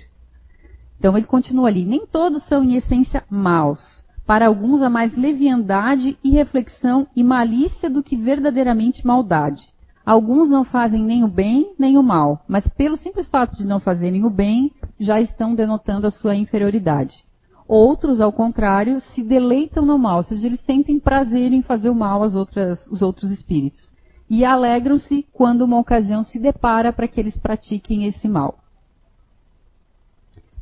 Então 0.99 1.17
ele 1.17 1.27
continua 1.27 1.69
ali: 1.69 1.85
nem 1.85 2.07
todos 2.07 2.43
são 2.45 2.63
em 2.63 2.77
essência 2.77 3.25
maus. 3.31 4.05
Para 4.27 4.47
alguns 4.47 4.83
há 4.83 4.91
mais 4.91 5.17
leviandade 5.17 6.19
e 6.23 6.31
reflexão 6.31 7.07
e 7.15 7.23
malícia 7.23 7.89
do 7.91 8.03
que 8.03 8.17
verdadeiramente 8.17 9.07
maldade. 9.07 9.63
Alguns 10.05 10.51
não 10.51 10.65
fazem 10.65 11.03
nem 11.03 11.25
o 11.25 11.29
bem 11.29 11.73
nem 11.79 11.97
o 11.97 12.03
mal, 12.03 12.43
mas 12.47 12.69
pelo 12.69 12.97
simples 12.97 13.27
fato 13.29 13.57
de 13.57 13.67
não 13.67 13.81
fazerem 13.81 14.25
o 14.25 14.31
bem, 14.31 14.71
já 15.01 15.21
estão 15.21 15.55
denotando 15.55 16.07
a 16.07 16.11
sua 16.11 16.37
inferioridade. 16.37 17.25
Outros, 17.67 18.21
ao 18.21 18.31
contrário, 18.31 19.01
se 19.01 19.23
deleitam 19.23 19.87
no 19.87 19.99
mal, 19.99 20.19
ou 20.19 20.23
seja, 20.23 20.47
eles 20.47 20.61
sentem 20.61 21.01
prazer 21.01 21.53
em 21.53 21.63
fazer 21.63 21.89
o 21.89 21.95
mal 21.95 22.23
aos 22.23 22.35
outras, 22.35 22.87
os 22.89 23.01
outros 23.01 23.31
espíritos. 23.31 23.94
E 24.35 24.45
alegram-se 24.45 25.25
quando 25.33 25.63
uma 25.63 25.79
ocasião 25.79 26.25
se 26.25 26.41
depara 26.41 26.93
para 26.93 27.07
que 27.07 27.21
eles 27.21 27.37
pratiquem 27.37 28.05
esse 28.07 28.27
mal. 28.27 28.59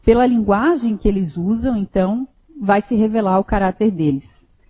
Pela 0.04 0.26
linguagem 0.26 0.94
que 0.98 1.08
eles 1.08 1.38
usam, 1.38 1.74
então, 1.74 2.28
vai 2.60 2.82
se 2.82 2.94
revelar 2.94 3.38
o 3.38 3.44
caráter 3.44 3.90
deles. 3.90 4.28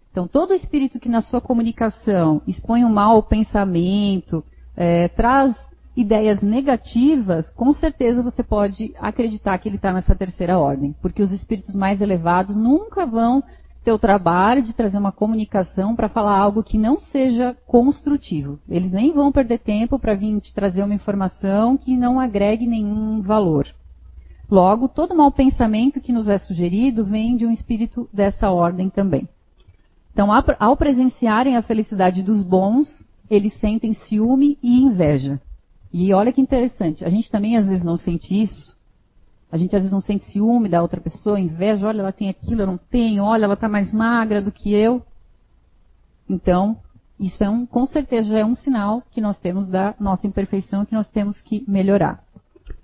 Então, 0.08 0.28
todo 0.28 0.54
espírito 0.54 1.00
que 1.00 1.08
na 1.08 1.20
sua 1.20 1.40
comunicação 1.40 2.42
expõe 2.46 2.84
um 2.84 2.92
mau 2.92 3.24
pensamento, 3.24 4.44
é, 4.76 5.08
traz 5.08 5.52
ideias 5.96 6.40
negativas, 6.40 7.50
com 7.50 7.72
certeza 7.72 8.22
você 8.22 8.44
pode 8.44 8.94
acreditar 9.00 9.58
que 9.58 9.68
ele 9.68 9.76
está 9.76 9.92
nessa 9.92 10.14
terceira 10.14 10.60
ordem, 10.60 10.94
porque 11.02 11.24
os 11.24 11.32
espíritos 11.32 11.74
mais 11.74 12.00
elevados 12.00 12.54
nunca 12.54 13.04
vão 13.04 13.42
ter 13.83 13.92
o 13.92 13.99
trabalho 13.99 14.62
de 14.62 14.73
trazer 14.73 14.97
uma 14.97 15.12
comunicação 15.12 15.95
para 15.95 16.09
falar 16.09 16.38
algo 16.38 16.62
que 16.62 16.79
não 16.79 17.01
seja 17.01 17.57
construtivo. 17.66 18.59
Eles 18.68 18.92
nem 18.92 19.12
vão 19.12 19.33
perder 19.33 19.59
tempo 19.59 19.99
para 19.99 20.14
vir 20.14 20.40
te 20.40 20.55
trazer 20.55 20.83
uma 20.83 20.95
informação 20.95 21.77
que 21.77 21.97
não 21.97 22.21
agregue 22.21 22.66
nenhum 22.66 23.21
valor. 23.21 23.66
Logo, 24.51 24.88
todo 24.88 25.16
mau 25.16 25.33
pensamento 25.33 26.01
que 26.01 26.12
nos 26.12 26.29
é 26.29 26.38
sugerido 26.38 27.05
vem 27.05 27.37
de 27.37 27.47
um 27.47 27.51
espírito 27.51 28.09
dessa 28.12 28.51
ordem 28.51 28.90
também. 28.90 29.29
Então, 30.12 30.29
ao 30.59 30.77
presenciarem 30.77 31.57
a 31.57 31.62
felicidade 31.62 32.23
dos 32.23 32.42
bons, 32.42 33.05
eles 33.31 33.55
sentem 33.55 33.95
ciúme 33.95 34.59
e 34.62 34.83
inveja. 34.83 35.40
E 35.92 36.12
olha 36.12 36.33
que 36.33 36.40
interessante, 36.40 37.05
a 37.05 37.09
gente 37.09 37.31
também 37.31 37.57
às 37.57 37.66
vezes 37.66 37.83
não 37.83 37.97
sente 37.97 38.42
isso. 38.42 38.77
A 39.52 39.58
gente 39.58 39.76
às 39.76 39.82
vezes 39.82 39.92
não 39.92 40.00
sente 40.00 40.24
ciúme 40.24 40.66
da 40.66 40.80
outra 40.80 40.98
pessoa, 40.98 41.38
inveja, 41.38 41.86
olha, 41.86 42.00
ela 42.00 42.12
tem 42.12 42.30
aquilo, 42.30 42.62
eu 42.62 42.66
não 42.66 42.78
tenho, 42.78 43.22
olha, 43.22 43.44
ela 43.44 43.52
está 43.52 43.68
mais 43.68 43.92
magra 43.92 44.40
do 44.40 44.50
que 44.50 44.72
eu. 44.72 45.02
Então, 46.26 46.78
isso 47.20 47.44
é 47.44 47.50
um, 47.50 47.66
com 47.66 47.84
certeza 47.84 48.38
é 48.38 48.44
um 48.44 48.54
sinal 48.54 49.02
que 49.10 49.20
nós 49.20 49.38
temos 49.38 49.68
da 49.68 49.94
nossa 50.00 50.26
imperfeição 50.26 50.86
que 50.86 50.94
nós 50.94 51.06
temos 51.10 51.38
que 51.38 51.62
melhorar. 51.68 52.24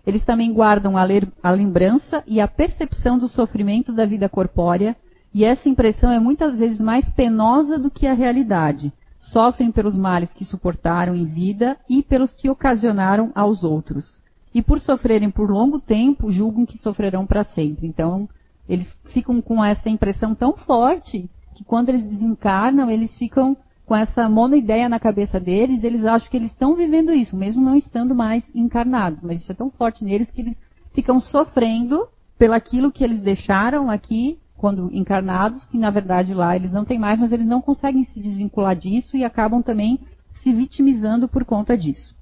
Eles 0.06 0.24
também 0.26 0.52
guardam 0.52 0.98
a, 0.98 1.04
ler, 1.04 1.26
a 1.42 1.50
lembrança 1.50 2.22
e 2.26 2.38
a 2.38 2.46
percepção 2.46 3.18
dos 3.18 3.32
sofrimentos 3.32 3.94
da 3.94 4.04
vida 4.04 4.28
corpórea, 4.28 4.94
e 5.32 5.46
essa 5.46 5.70
impressão 5.70 6.10
é 6.10 6.20
muitas 6.20 6.54
vezes 6.54 6.80
mais 6.82 7.08
penosa 7.08 7.78
do 7.78 7.90
que 7.90 8.06
a 8.06 8.14
realidade, 8.14 8.92
sofrem 9.16 9.72
pelos 9.72 9.96
males 9.96 10.34
que 10.34 10.44
suportaram 10.44 11.14
em 11.14 11.24
vida 11.24 11.78
e 11.88 12.02
pelos 12.02 12.34
que 12.34 12.50
ocasionaram 12.50 13.32
aos 13.34 13.64
outros. 13.64 14.22
E 14.58 14.62
por 14.62 14.80
sofrerem 14.80 15.30
por 15.30 15.48
longo 15.48 15.78
tempo, 15.78 16.32
julgam 16.32 16.66
que 16.66 16.76
sofrerão 16.78 17.24
para 17.24 17.44
sempre. 17.44 17.86
Então, 17.86 18.28
eles 18.68 18.92
ficam 19.12 19.40
com 19.40 19.64
essa 19.64 19.88
impressão 19.88 20.34
tão 20.34 20.56
forte 20.56 21.30
que 21.54 21.62
quando 21.62 21.90
eles 21.90 22.02
desencarnam, 22.02 22.90
eles 22.90 23.16
ficam 23.16 23.56
com 23.86 23.94
essa 23.94 24.28
monoideia 24.28 24.88
na 24.88 24.98
cabeça 24.98 25.38
deles, 25.38 25.84
eles 25.84 26.04
acham 26.04 26.28
que 26.28 26.36
eles 26.36 26.50
estão 26.50 26.74
vivendo 26.74 27.12
isso, 27.12 27.36
mesmo 27.36 27.62
não 27.62 27.76
estando 27.76 28.16
mais 28.16 28.42
encarnados. 28.52 29.22
Mas 29.22 29.42
isso 29.42 29.52
é 29.52 29.54
tão 29.54 29.70
forte 29.70 30.02
neles 30.02 30.28
que 30.28 30.40
eles 30.40 30.58
ficam 30.92 31.20
sofrendo 31.20 32.08
pelaquilo 32.36 32.90
que 32.90 33.04
eles 33.04 33.22
deixaram 33.22 33.88
aqui 33.88 34.40
quando 34.56 34.92
encarnados, 34.92 35.66
que 35.66 35.78
na 35.78 35.90
verdade 35.90 36.34
lá 36.34 36.56
eles 36.56 36.72
não 36.72 36.84
têm 36.84 36.98
mais, 36.98 37.20
mas 37.20 37.30
eles 37.30 37.46
não 37.46 37.62
conseguem 37.62 38.02
se 38.02 38.20
desvincular 38.20 38.74
disso 38.74 39.16
e 39.16 39.22
acabam 39.22 39.62
também 39.62 40.00
se 40.42 40.52
vitimizando 40.52 41.28
por 41.28 41.44
conta 41.44 41.78
disso. 41.78 42.17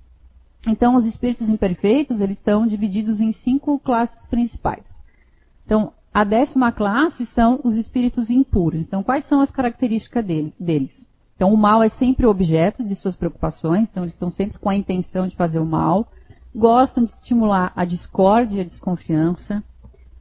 Então, 0.66 0.96
os 0.96 1.04
espíritos 1.04 1.48
imperfeitos, 1.48 2.20
eles 2.20 2.38
estão 2.38 2.66
divididos 2.66 3.20
em 3.20 3.32
cinco 3.32 3.78
classes 3.78 4.26
principais. 4.26 4.84
Então, 5.64 5.92
a 6.12 6.24
décima 6.24 6.72
classe 6.72 7.24
são 7.26 7.60
os 7.62 7.76
espíritos 7.76 8.30
impuros. 8.30 8.80
Então, 8.80 9.02
quais 9.02 9.26
são 9.26 9.40
as 9.40 9.50
características 9.50 10.24
dele, 10.24 10.52
deles? 10.58 11.06
Então, 11.36 11.52
o 11.52 11.56
mal 11.56 11.82
é 11.82 11.90
sempre 11.90 12.26
o 12.26 12.30
objeto 12.30 12.82
de 12.82 12.96
suas 12.96 13.14
preocupações, 13.14 13.82
então 13.82 14.02
eles 14.02 14.14
estão 14.14 14.30
sempre 14.30 14.58
com 14.58 14.70
a 14.70 14.74
intenção 14.74 15.28
de 15.28 15.36
fazer 15.36 15.58
o 15.58 15.66
mal, 15.66 16.08
gostam 16.54 17.04
de 17.04 17.12
estimular 17.12 17.72
a 17.76 17.84
discórdia 17.84 18.56
e 18.56 18.60
a 18.62 18.64
desconfiança, 18.64 19.62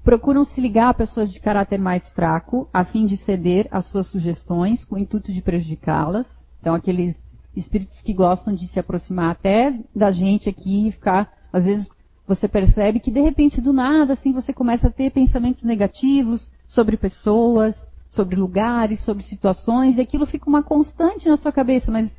procuram 0.04 0.44
se 0.44 0.60
ligar 0.60 0.90
a 0.90 0.94
pessoas 0.94 1.32
de 1.32 1.40
caráter 1.40 1.80
mais 1.80 2.08
fraco, 2.10 2.70
a 2.74 2.84
fim 2.84 3.06
de 3.06 3.16
ceder 3.18 3.68
às 3.72 3.86
suas 3.86 4.08
sugestões, 4.08 4.84
com 4.84 4.96
o 4.96 5.00
intuito 5.00 5.32
de 5.32 5.42
prejudicá-las. 5.42 6.28
Então, 6.60 6.76
aqueles 6.76 7.16
espíritos 7.56 8.00
que 8.02 8.14
gostam 8.14 8.54
de 8.54 8.68
se 8.68 8.80
aproximar 8.80 9.32
até 9.32 9.78
da 9.96 10.12
gente 10.12 10.50
aqui 10.50 10.88
e 10.88 10.92
ficar, 10.92 11.32
às 11.52 11.64
vezes, 11.64 11.88
você 12.28 12.48
percebe 12.48 13.00
que 13.00 13.12
de 13.12 13.22
repente 13.22 13.62
do 13.62 13.72
nada 13.72 14.14
assim 14.14 14.32
você 14.32 14.52
começa 14.52 14.88
a 14.88 14.92
ter 14.92 15.12
pensamentos 15.12 15.64
negativos 15.64 16.50
sobre 16.68 16.98
pessoas, 16.98 17.76
sobre 18.10 18.36
lugares, 18.36 19.04
sobre 19.04 19.24
situações, 19.24 19.98
e 19.98 20.02
aquilo 20.02 20.26
fica 20.26 20.50
uma 20.50 20.64
constante 20.64 21.28
na 21.28 21.38
sua 21.38 21.52
cabeça, 21.52 21.92
mas 21.92 22.12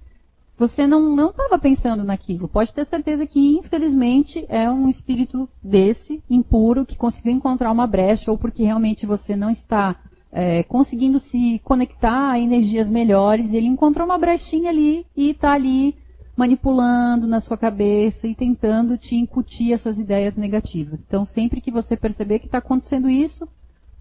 você 0.59 0.87
não 0.87 1.31
estava 1.31 1.59
pensando 1.59 2.03
naquilo. 2.03 2.49
Pode 2.49 2.72
ter 2.72 2.87
certeza 2.87 3.27
que, 3.27 3.59
infelizmente, 3.59 4.44
é 4.49 4.70
um 4.70 4.88
espírito 4.88 5.49
desse, 5.62 6.22
impuro, 6.31 6.87
que 6.87 6.96
conseguiu 6.96 7.33
encontrar 7.33 7.70
uma 7.70 7.87
brecha, 7.87 8.31
ou 8.31 8.38
porque 8.38 8.62
realmente 8.62 9.05
você 9.05 9.37
não 9.37 9.51
está 9.51 9.96
é, 10.32 10.62
conseguindo 10.64 11.18
se 11.18 11.60
conectar 11.64 12.32
a 12.32 12.38
energias 12.38 12.90
melhores, 12.90 13.52
ele 13.52 13.66
encontrou 13.66 14.06
uma 14.06 14.18
brechinha 14.18 14.70
ali 14.70 15.06
e 15.16 15.30
está 15.30 15.52
ali 15.52 15.94
manipulando 16.36 17.26
na 17.26 17.40
sua 17.40 17.56
cabeça 17.56 18.26
e 18.26 18.34
tentando 18.34 18.98
te 18.98 19.14
incutir 19.14 19.72
essas 19.72 19.98
ideias 19.98 20.36
negativas. 20.36 21.00
Então, 21.06 21.24
sempre 21.24 21.60
que 21.60 21.70
você 21.70 21.96
perceber 21.96 22.40
que 22.40 22.46
está 22.46 22.58
acontecendo 22.58 23.08
isso, 23.08 23.48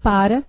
para, 0.02 0.44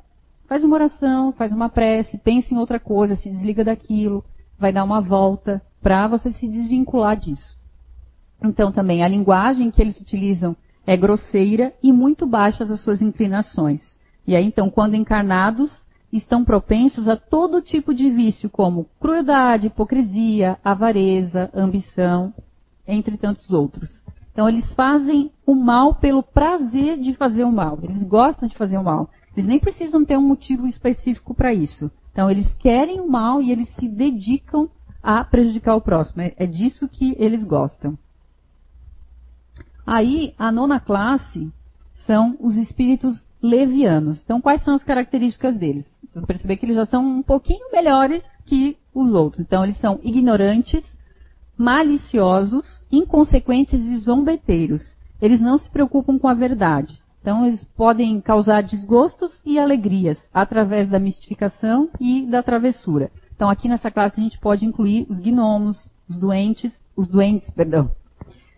faz 0.47 0.63
uma 0.63 0.75
oração, 0.75 1.31
faz 1.31 1.53
uma 1.53 1.69
prece, 1.69 2.17
pense 2.17 2.53
em 2.53 2.57
outra 2.57 2.79
coisa, 2.79 3.15
se 3.15 3.29
desliga 3.29 3.63
daquilo, 3.63 4.23
vai 4.59 4.73
dar 4.73 4.83
uma 4.83 4.99
volta 4.99 5.61
para 5.81 6.07
você 6.07 6.33
se 6.33 6.47
desvincular 6.47 7.15
disso. 7.15 7.57
Então, 8.43 8.71
também, 8.71 9.03
a 9.03 9.07
linguagem 9.07 9.71
que 9.71 9.81
eles 9.81 9.99
utilizam 9.99 10.55
é 10.85 10.97
grosseira 10.97 11.73
e 11.81 11.91
muito 11.91 12.27
baixas 12.27 12.69
as 12.69 12.81
suas 12.81 13.01
inclinações. 13.01 13.96
E 14.27 14.35
aí, 14.35 14.45
então, 14.45 14.69
quando 14.69 14.95
encarnados, 14.95 15.87
estão 16.11 16.43
propensos 16.43 17.07
a 17.07 17.15
todo 17.15 17.61
tipo 17.61 17.93
de 17.93 18.09
vício, 18.09 18.49
como 18.49 18.87
crueldade, 18.99 19.67
hipocrisia, 19.67 20.57
avareza, 20.63 21.49
ambição, 21.53 22.33
entre 22.85 23.17
tantos 23.17 23.49
outros. 23.51 24.03
Então, 24.31 24.47
eles 24.47 24.71
fazem 24.73 25.31
o 25.45 25.55
mal 25.55 25.95
pelo 25.95 26.21
prazer 26.21 26.99
de 26.99 27.13
fazer 27.13 27.43
o 27.43 27.51
mal. 27.51 27.79
Eles 27.81 28.03
gostam 28.03 28.47
de 28.47 28.55
fazer 28.57 28.77
o 28.77 28.83
mal. 28.83 29.09
Eles 29.35 29.47
nem 29.47 29.59
precisam 29.59 30.03
ter 30.05 30.17
um 30.17 30.27
motivo 30.27 30.67
específico 30.67 31.33
para 31.33 31.53
isso. 31.53 31.89
Então, 32.11 32.29
eles 32.29 32.53
querem 32.55 32.99
o 32.99 33.09
mal 33.09 33.41
e 33.41 33.51
eles 33.51 33.69
se 33.75 33.87
dedicam 33.87 34.69
a 35.01 35.23
prejudicar 35.23 35.75
o 35.75 35.81
próximo. 35.81 36.21
É, 36.21 36.33
é 36.37 36.45
disso 36.45 36.87
que 36.87 37.15
eles 37.17 37.45
gostam. 37.45 37.97
Aí, 39.85 40.33
a 40.37 40.51
nona 40.51 40.79
classe 40.79 41.51
são 42.05 42.35
os 42.39 42.55
espíritos 42.57 43.26
levianos. 43.41 44.21
Então, 44.23 44.41
quais 44.41 44.63
são 44.63 44.75
as 44.75 44.83
características 44.83 45.55
deles? 45.55 45.89
Vocês 46.03 46.25
perceber 46.25 46.57
que 46.57 46.65
eles 46.65 46.75
já 46.75 46.85
são 46.85 47.05
um 47.05 47.23
pouquinho 47.23 47.71
melhores 47.71 48.23
que 48.45 48.77
os 48.93 49.13
outros. 49.13 49.45
Então, 49.45 49.63
eles 49.63 49.77
são 49.77 49.99
ignorantes, 50.03 50.83
maliciosos, 51.57 52.83
inconsequentes 52.91 53.85
e 53.85 53.97
zombeteiros. 53.97 54.83
Eles 55.21 55.39
não 55.39 55.57
se 55.57 55.69
preocupam 55.69 56.17
com 56.17 56.27
a 56.27 56.33
verdade. 56.33 57.01
Então, 57.21 57.45
eles 57.45 57.63
podem 57.75 58.21
causar 58.21 58.63
desgostos 58.63 59.41
e 59.45 59.59
alegrias 59.59 60.17
através 60.33 60.89
da 60.89 60.99
mistificação 60.99 61.89
e 61.99 62.25
da 62.25 62.41
travessura. 62.41 63.11
Então, 63.35 63.49
aqui 63.49 63.67
nessa 63.67 63.91
classe 63.91 64.19
a 64.19 64.23
gente 64.23 64.39
pode 64.39 64.65
incluir 64.65 65.05
os 65.09 65.19
gnomos, 65.19 65.89
os 66.09 66.17
doentes, 66.17 66.73
os 66.95 67.07
doentes, 67.07 67.49
perdão. 67.51 67.91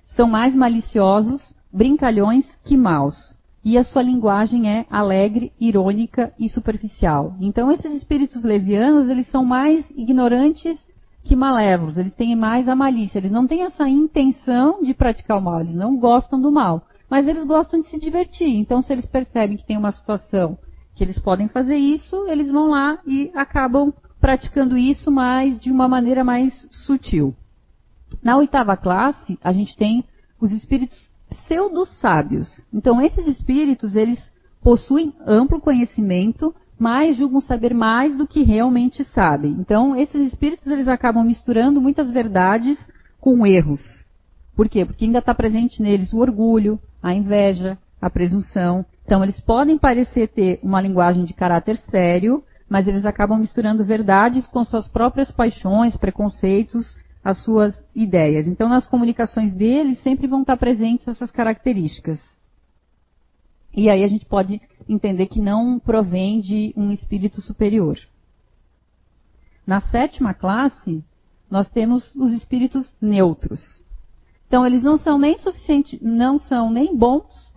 São 0.10 0.28
mais 0.28 0.56
maliciosos, 0.56 1.54
brincalhões 1.72 2.46
que 2.64 2.78
maus 2.78 3.39
e 3.64 3.78
a 3.78 3.84
sua 3.84 4.02
linguagem 4.02 4.70
é 4.70 4.86
alegre, 4.90 5.52
irônica 5.60 6.34
e 6.40 6.48
superficial. 6.50 7.36
Então 7.40 7.72
esses 7.72 7.92
espíritos 7.94 8.44
levianos, 8.44 9.10
eles 9.10 9.28
são 9.28 9.44
mais 9.44 9.90
ignorantes 9.92 10.80
que 11.24 11.36
malévolos, 11.36 11.98
eles 11.98 12.14
têm 12.14 12.36
mais 12.36 12.70
a 12.70 12.76
malícia, 12.76 13.20
eles 13.20 13.32
não 13.32 13.46
têm 13.46 13.64
essa 13.64 13.88
intenção 13.88 14.82
de 14.82 14.94
praticar 14.94 15.38
o 15.38 15.42
mal, 15.42 15.60
eles 15.60 15.76
não 15.76 15.98
gostam 15.98 16.40
do 16.40 16.52
mal, 16.52 16.82
mas 17.10 17.28
eles 17.28 17.44
gostam 17.44 17.82
de 17.82 17.88
se 17.88 18.00
divertir. 18.00 18.56
Então 18.56 18.82
se 18.82 18.92
eles 18.94 19.06
percebem 19.06 19.58
que 19.58 19.66
tem 19.66 19.78
uma 19.78 19.92
situação 19.92 20.58
que 20.96 21.04
eles 21.04 21.20
podem 21.20 21.48
fazer 21.48 21.78
isso, 21.78 22.28
eles 22.28 22.52
vão 22.52 22.70
lá 22.70 23.00
e 23.06 23.32
acabam 23.36 23.94
praticando 24.20 24.78
isso, 24.78 25.12
mas 25.12 25.60
de 25.60 25.72
uma 25.72 25.88
maneira 25.88 26.24
mais 26.24 26.68
sutil. 26.72 27.34
Na 28.22 28.38
oitava 28.38 28.76
classe, 28.76 29.38
a 29.44 29.52
gente 29.52 29.78
tem 29.78 30.04
os 30.42 30.52
espíritos 30.52 31.10
pseudo-sábios. 31.30 32.62
Então, 32.74 33.02
esses 33.02 33.28
espíritos, 33.28 33.96
eles 33.96 34.20
possuem 34.62 35.14
amplo 35.26 35.60
conhecimento, 35.60 36.54
mas 36.78 37.18
julgam 37.18 37.40
saber 37.40 37.74
mais 37.74 38.18
do 38.18 38.28
que 38.28 38.44
realmente 38.44 39.04
sabem. 39.06 39.52
Então, 39.60 39.96
esses 39.96 40.28
espíritos, 40.28 40.68
eles 40.68 40.88
acabam 40.88 41.26
misturando 41.26 41.82
muitas 41.82 42.12
verdades 42.12 42.78
com 43.20 43.46
erros. 43.46 43.82
Por 44.56 44.68
quê? 44.68 44.86
Porque 44.86 45.06
ainda 45.06 45.20
está 45.20 45.34
presente 45.34 45.82
neles 45.82 46.14
o 46.14 46.18
orgulho, 46.18 46.80
a 47.02 47.14
inveja, 47.14 47.78
a 48.02 48.10
presunção. 48.10 48.86
Então, 49.06 49.24
eles 49.24 49.40
podem 49.42 49.78
parecer 49.78 50.28
ter 50.30 50.60
uma 50.62 50.82
linguagem 50.82 51.26
de 51.26 51.34
caráter 51.34 51.78
sério, 51.90 52.44
mas 52.70 52.88
eles 52.88 53.06
acabam 53.06 53.40
misturando 53.40 53.84
verdades 53.84 54.48
com 54.48 54.64
suas 54.64 54.88
próprias 54.88 55.32
paixões, 55.32 55.96
preconceitos 55.96 56.86
as 57.24 57.44
suas 57.44 57.76
ideias. 57.94 58.48
Então, 58.48 58.70
nas 58.70 58.88
comunicações 58.88 59.54
deles 59.54 60.00
sempre 60.00 60.28
vão 60.28 60.42
estar 60.42 60.58
presentes 60.58 61.08
essas 61.08 61.32
características. 61.32 62.20
E 63.76 63.90
aí 63.90 64.04
a 64.04 64.08
gente 64.08 64.26
pode 64.26 64.62
entender 64.88 65.28
que 65.28 65.42
não 65.42 65.80
provém 65.80 66.40
de 66.40 66.74
um 66.76 66.92
espírito 66.92 67.42
superior. 67.42 68.00
Na 69.66 69.82
sétima 69.82 70.34
classe, 70.34 71.04
nós 71.50 71.70
temos 71.70 72.16
os 72.16 72.32
espíritos 72.32 72.96
neutros. 73.02 73.86
Então, 74.48 74.66
eles 74.66 74.82
não 74.82 74.98
são 74.98 75.20
nem 75.20 75.38
suficiente, 75.38 76.00
não 76.02 76.40
são 76.40 76.72
nem 76.72 76.96
bons 76.98 77.54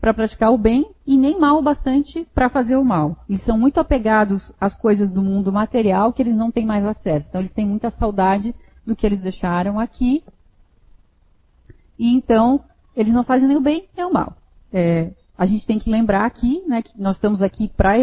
para 0.00 0.12
praticar 0.12 0.52
o 0.52 0.58
bem 0.58 0.90
e 1.06 1.16
nem 1.16 1.38
mal 1.38 1.62
bastante 1.62 2.26
para 2.34 2.48
fazer 2.48 2.76
o 2.76 2.84
mal. 2.84 3.16
Eles 3.28 3.42
são 3.44 3.56
muito 3.56 3.78
apegados 3.78 4.52
às 4.60 4.74
coisas 4.74 5.10
do 5.10 5.22
mundo 5.22 5.52
material 5.52 6.12
que 6.12 6.20
eles 6.20 6.34
não 6.34 6.50
têm 6.50 6.66
mais 6.66 6.84
acesso. 6.84 7.26
Então, 7.28 7.40
eles 7.40 7.52
têm 7.52 7.66
muita 7.66 7.90
saudade 7.90 8.54
do 8.86 8.94
que 8.94 9.06
eles 9.06 9.20
deixaram 9.20 9.78
aqui. 9.78 10.22
E 11.98 12.12
então, 12.12 12.64
eles 12.96 13.12
não 13.12 13.24
fazem 13.24 13.48
nem 13.48 13.56
o 13.56 13.60
bem 13.60 13.88
nem 13.96 14.06
o 14.06 14.12
mal. 14.12 14.36
É, 14.72 15.12
a 15.36 15.46
gente 15.46 15.66
tem 15.66 15.78
que 15.78 15.90
lembrar 15.90 16.24
aqui, 16.24 16.62
né, 16.66 16.82
que 16.82 17.00
nós 17.00 17.16
estamos 17.16 17.42
aqui 17.42 17.68
para. 17.76 17.96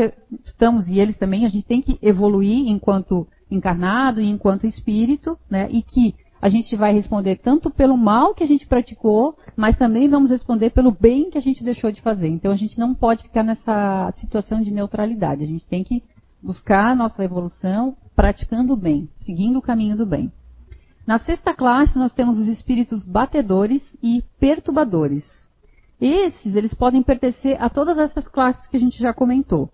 Estamos, 0.44 0.88
e 0.88 1.00
eles 1.00 1.18
também, 1.18 1.46
a 1.46 1.50
gente 1.50 1.66
tem 1.66 1.82
que 1.82 1.98
evoluir 2.02 2.68
enquanto 2.68 3.28
encarnado 3.50 4.22
e 4.22 4.30
enquanto 4.30 4.68
espírito, 4.68 5.38
né, 5.50 5.68
e 5.70 5.82
que 5.82 6.16
a 6.42 6.50
gente 6.50 6.76
vai 6.76 6.92
responder 6.92 7.38
tanto 7.38 7.70
pelo 7.70 7.96
mal 7.96 8.34
que 8.34 8.44
a 8.44 8.48
gente 8.48 8.66
praticou, 8.66 9.38
mas 9.56 9.78
também 9.78 10.10
vamos 10.10 10.32
responder 10.32 10.72
pelo 10.72 10.92
bem 10.92 11.30
que 11.30 11.38
a 11.38 11.42
gente 11.42 11.64
deixou 11.64 11.92
de 11.92 12.02
fazer. 12.02 12.30
Então 12.30 12.52
a 12.52 12.56
gente 12.56 12.80
não 12.80 12.96
pode 12.96 13.24
ficar 13.24 13.44
nessa 13.44 14.12
situação 14.18 14.60
de 14.60 14.72
neutralidade. 14.72 15.44
A 15.44 15.48
gente 15.48 15.66
tem 15.68 15.84
que 15.84 16.02
buscar 16.42 16.92
a 16.92 16.96
nossa 16.96 17.24
evolução 17.24 17.96
praticando 18.16 18.74
o 18.74 18.78
bem, 18.78 19.08
seguindo 19.20 19.60
o 19.60 19.62
caminho 19.62 19.96
do 19.96 20.06
bem. 20.06 20.32
Na 21.06 21.18
sexta 21.18 21.54
classe, 21.54 21.98
nós 21.98 22.14
temos 22.14 22.38
os 22.38 22.48
espíritos 22.48 23.06
batedores 23.06 23.82
e 24.04 24.24
perturbadores. 24.40 25.26
Esses, 26.00 26.56
eles 26.56 26.74
podem 26.74 27.02
pertencer 27.02 27.62
a 27.62 27.70
todas 27.70 27.98
essas 27.98 28.28
classes 28.28 28.68
que 28.68 28.78
a 28.78 28.80
gente 28.80 28.98
já 29.00 29.14
comentou. 29.14 29.70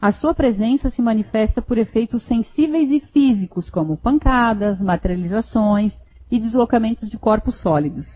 A 0.00 0.12
sua 0.12 0.34
presença 0.34 0.88
se 0.88 1.02
manifesta 1.02 1.60
por 1.60 1.76
efeitos 1.76 2.22
sensíveis 2.22 2.90
e 2.90 3.00
físicos, 3.00 3.68
como 3.68 3.98
pancadas, 3.98 4.80
materializações 4.80 5.92
e 6.30 6.40
deslocamentos 6.40 7.08
de 7.10 7.18
corpos 7.18 7.60
sólidos. 7.60 8.06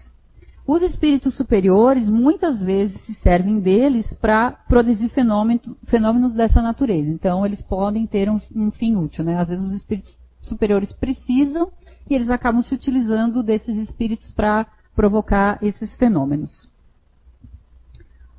Os 0.66 0.80
espíritos 0.80 1.34
superiores 1.36 2.08
muitas 2.08 2.62
vezes 2.62 2.98
se 3.02 3.14
servem 3.16 3.60
deles 3.60 4.10
para 4.14 4.50
produzir 4.50 5.10
fenômenos 5.10 6.32
dessa 6.32 6.62
natureza. 6.62 7.10
Então, 7.10 7.44
eles 7.44 7.60
podem 7.60 8.06
ter 8.06 8.30
um, 8.30 8.40
um 8.56 8.70
fim 8.70 8.96
útil. 8.96 9.22
Né? 9.22 9.38
Às 9.38 9.48
vezes, 9.48 9.62
os 9.62 9.74
espíritos 9.74 10.16
superiores 10.40 10.90
precisam 10.90 11.70
e 12.08 12.14
eles 12.14 12.30
acabam 12.30 12.62
se 12.62 12.74
utilizando 12.74 13.42
desses 13.42 13.76
espíritos 13.76 14.30
para 14.32 14.66
provocar 14.94 15.58
esses 15.62 15.94
fenômenos. 15.96 16.68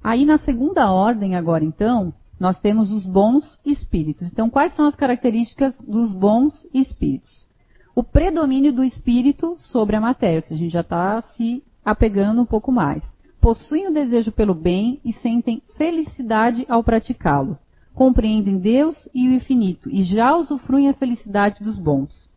Aí 0.03 0.25
na 0.25 0.37
segunda 0.37 0.91
ordem, 0.91 1.35
agora 1.35 1.63
então, 1.63 2.13
nós 2.39 2.59
temos 2.59 2.91
os 2.91 3.05
bons 3.05 3.59
espíritos. 3.65 4.31
Então, 4.31 4.49
quais 4.49 4.75
são 4.75 4.85
as 4.85 4.95
características 4.95 5.75
dos 5.81 6.11
bons 6.11 6.67
espíritos? 6.73 7.47
O 7.95 8.03
predomínio 8.03 8.73
do 8.73 8.83
espírito 8.83 9.55
sobre 9.57 9.95
a 9.95 10.01
matéria, 10.01 10.43
a 10.51 10.55
gente 10.55 10.71
já 10.71 10.81
está 10.81 11.21
se 11.21 11.63
apegando 11.83 12.41
um 12.41 12.45
pouco 12.45 12.71
mais. 12.71 13.03
Possuem 13.39 13.87
o 13.87 13.93
desejo 13.93 14.31
pelo 14.31 14.53
bem 14.53 14.99
e 15.03 15.13
sentem 15.13 15.61
felicidade 15.77 16.65
ao 16.67 16.83
praticá-lo. 16.83 17.57
Compreendem 17.93 18.57
Deus 18.57 19.07
e 19.13 19.29
o 19.29 19.33
infinito 19.33 19.89
e 19.89 20.03
já 20.03 20.35
usufruem 20.35 20.89
a 20.89 20.93
felicidade 20.93 21.63
dos 21.63 21.77
bons. 21.77 22.27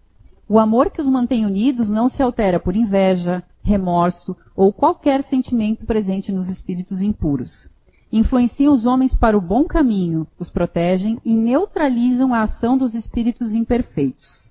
O 0.48 0.58
amor 0.58 0.90
que 0.90 1.02
os 1.02 1.10
mantém 1.10 1.44
unidos 1.44 1.90
não 1.90 2.08
se 2.08 2.22
altera 2.22 2.58
por 2.58 2.74
inveja, 2.74 3.42
remorso 3.62 4.34
ou 4.56 4.72
qualquer 4.72 5.22
sentimento 5.24 5.84
presente 5.84 6.32
nos 6.32 6.48
espíritos 6.48 7.02
impuros. 7.02 7.68
Influenciam 8.10 8.72
os 8.72 8.86
homens 8.86 9.14
para 9.14 9.36
o 9.36 9.42
bom 9.42 9.64
caminho, 9.64 10.26
os 10.38 10.48
protegem 10.48 11.18
e 11.22 11.36
neutralizam 11.36 12.32
a 12.32 12.44
ação 12.44 12.78
dos 12.78 12.94
espíritos 12.94 13.52
imperfeitos. 13.52 14.50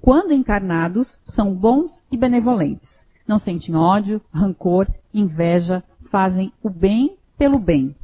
Quando 0.00 0.34
encarnados, 0.34 1.20
são 1.26 1.54
bons 1.54 2.02
e 2.10 2.16
benevolentes. 2.16 2.90
Não 3.26 3.38
sentem 3.38 3.76
ódio, 3.76 4.20
rancor, 4.32 4.88
inveja, 5.14 5.84
fazem 6.10 6.52
o 6.60 6.68
bem 6.68 7.16
pelo 7.38 7.60
bem. 7.60 7.94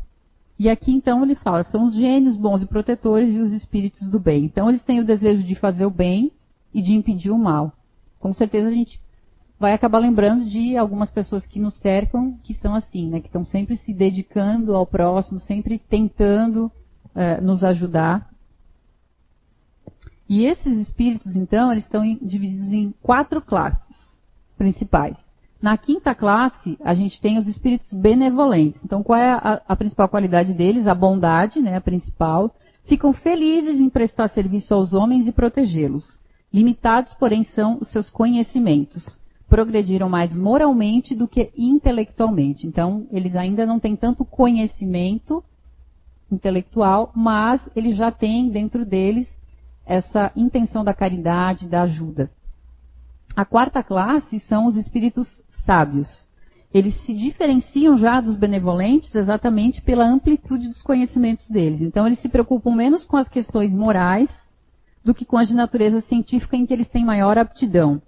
E 0.57 0.71
aqui 0.71 0.93
então 0.93 1.25
ele 1.25 1.35
fala, 1.35 1.65
são 1.65 1.83
os 1.83 1.95
gênios 1.95 2.37
bons 2.37 2.63
e 2.63 2.67
protetores 2.67 3.35
e 3.35 3.41
os 3.41 3.53
espíritos 3.53 4.09
do 4.09 4.21
bem. 4.21 4.45
Então 4.45 4.69
eles 4.69 4.85
têm 4.85 5.01
o 5.01 5.05
desejo 5.05 5.43
de 5.43 5.57
fazer 5.57 5.85
o 5.85 5.91
bem 5.91 6.31
e 6.73 6.83
de 6.83 6.93
impedir 6.93 7.31
o 7.31 7.39
mal. 7.39 7.73
Com 8.19 8.33
certeza 8.33 8.69
a 8.69 8.73
gente 8.73 9.01
vai 9.59 9.73
acabar 9.73 9.99
lembrando 9.99 10.45
de 10.45 10.77
algumas 10.77 11.13
pessoas 11.13 11.47
que 11.47 11.61
nos 11.61 11.79
cercam 11.79 12.37
que 12.43 12.55
são 12.55 12.75
assim, 12.75 13.09
né? 13.09 13.21
Que 13.21 13.29
estão 13.29 13.45
sempre 13.45 13.77
se 13.77 13.95
dedicando 13.95 14.75
ao 14.75 14.85
próximo, 14.85 15.39
sempre 15.39 15.79
tentando 15.79 16.67
uh, 17.15 17.41
nos 17.41 17.63
ajudar. 17.63 18.29
E 20.29 20.47
esses 20.47 20.79
espíritos, 20.79 21.37
então, 21.37 21.71
eles 21.71 21.85
estão 21.85 22.03
divididos 22.21 22.73
em 22.73 22.93
quatro 23.03 23.41
classes 23.41 23.81
principais. 24.57 25.17
Na 25.61 25.77
quinta 25.77 26.13
classe, 26.13 26.77
a 26.83 26.93
gente 26.93 27.21
tem 27.21 27.39
os 27.39 27.47
espíritos 27.47 27.93
benevolentes. 27.93 28.83
Então, 28.85 29.03
qual 29.03 29.19
é 29.19 29.31
a, 29.31 29.63
a 29.69 29.77
principal 29.77 30.09
qualidade 30.09 30.55
deles? 30.55 30.89
A 30.89 30.95
bondade, 30.95 31.61
né, 31.61 31.77
a 31.77 31.81
principal. 31.81 32.53
Ficam 32.85 33.13
felizes 33.13 33.79
em 33.79 33.89
prestar 33.89 34.27
serviço 34.29 34.75
aos 34.75 34.93
homens 34.93 35.29
e 35.29 35.33
protegê-los. 35.33 36.19
Limitados, 36.53 37.15
porém, 37.15 37.45
são 37.45 37.79
os 37.81 37.89
seus 37.89 38.11
conhecimentos. 38.11 39.19
Progrediram 39.49 40.09
mais 40.09 40.35
moralmente 40.35 41.15
do 41.15 41.27
que 41.27 41.51
intelectualmente. 41.57 42.67
Então, 42.67 43.07
eles 43.11 43.35
ainda 43.35 43.65
não 43.65 43.79
têm 43.81 43.97
tanto 43.97 44.25
conhecimento 44.25 45.43
intelectual, 46.31 47.11
mas 47.15 47.69
eles 47.75 47.97
já 47.97 48.11
têm 48.11 48.51
dentro 48.51 48.85
deles 48.85 49.35
essa 49.85 50.31
intenção 50.37 50.85
da 50.85 50.95
caridade, 50.95 51.69
da 51.69 51.83
ajuda. 51.83 52.31
A 53.35 53.45
quarta 53.45 53.83
classe 53.83 54.41
são 54.41 54.67
os 54.67 54.77
espíritos 54.77 55.27
sábios. 55.65 56.29
Eles 56.73 56.95
se 57.05 57.13
diferenciam 57.13 57.99
já 57.99 58.21
dos 58.21 58.37
benevolentes 58.37 59.15
exatamente 59.15 59.83
pela 59.83 60.07
amplitude 60.07 60.69
dos 60.69 60.83
conhecimentos 60.83 61.49
deles. 61.51 61.83
Então, 61.83 62.07
eles 62.07 62.19
se 62.21 62.29
preocupam 62.29 62.75
menos 62.75 63.05
com 63.05 63.17
as 63.17 63.29
questões 63.29 63.75
morais 63.75 64.31
do 65.05 65.15
que 65.15 65.25
com 65.25 65.37
as 65.37 65.49
de 65.49 65.55
natureza 65.55 66.01
científica 66.03 66.57
em 66.57 66.65
que 66.65 66.73
eles 66.73 66.89
têm 66.89 67.05
maior 67.05 67.37
aptidão. 67.39 68.01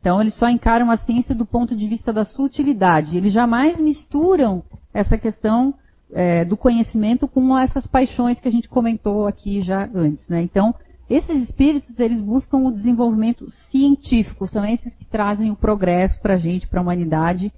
Então, 0.00 0.20
eles 0.20 0.34
só 0.34 0.48
encaram 0.48 0.90
a 0.90 0.96
ciência 0.96 1.34
do 1.34 1.46
ponto 1.46 1.76
de 1.76 1.86
vista 1.86 2.12
da 2.12 2.24
sua 2.24 2.44
utilidade. 2.44 3.16
Eles 3.16 3.32
jamais 3.32 3.80
misturam 3.80 4.62
essa 4.92 5.16
questão 5.16 5.74
é, 6.12 6.44
do 6.44 6.56
conhecimento 6.56 7.28
com 7.28 7.56
essas 7.56 7.86
paixões 7.86 8.40
que 8.40 8.48
a 8.48 8.52
gente 8.52 8.68
comentou 8.68 9.26
aqui 9.26 9.62
já 9.62 9.88
antes. 9.94 10.26
Né? 10.28 10.42
Então, 10.42 10.74
esses 11.08 11.48
espíritos, 11.48 11.98
eles 11.98 12.20
buscam 12.20 12.58
o 12.58 12.72
desenvolvimento 12.72 13.48
científico, 13.70 14.46
são 14.46 14.64
esses 14.64 14.94
que 14.94 15.04
trazem 15.04 15.50
o 15.50 15.56
progresso 15.56 16.20
para 16.20 16.34
a 16.34 16.38
gente, 16.38 16.66
para 16.66 16.80
a 16.80 16.82
humanidade, 16.82 17.52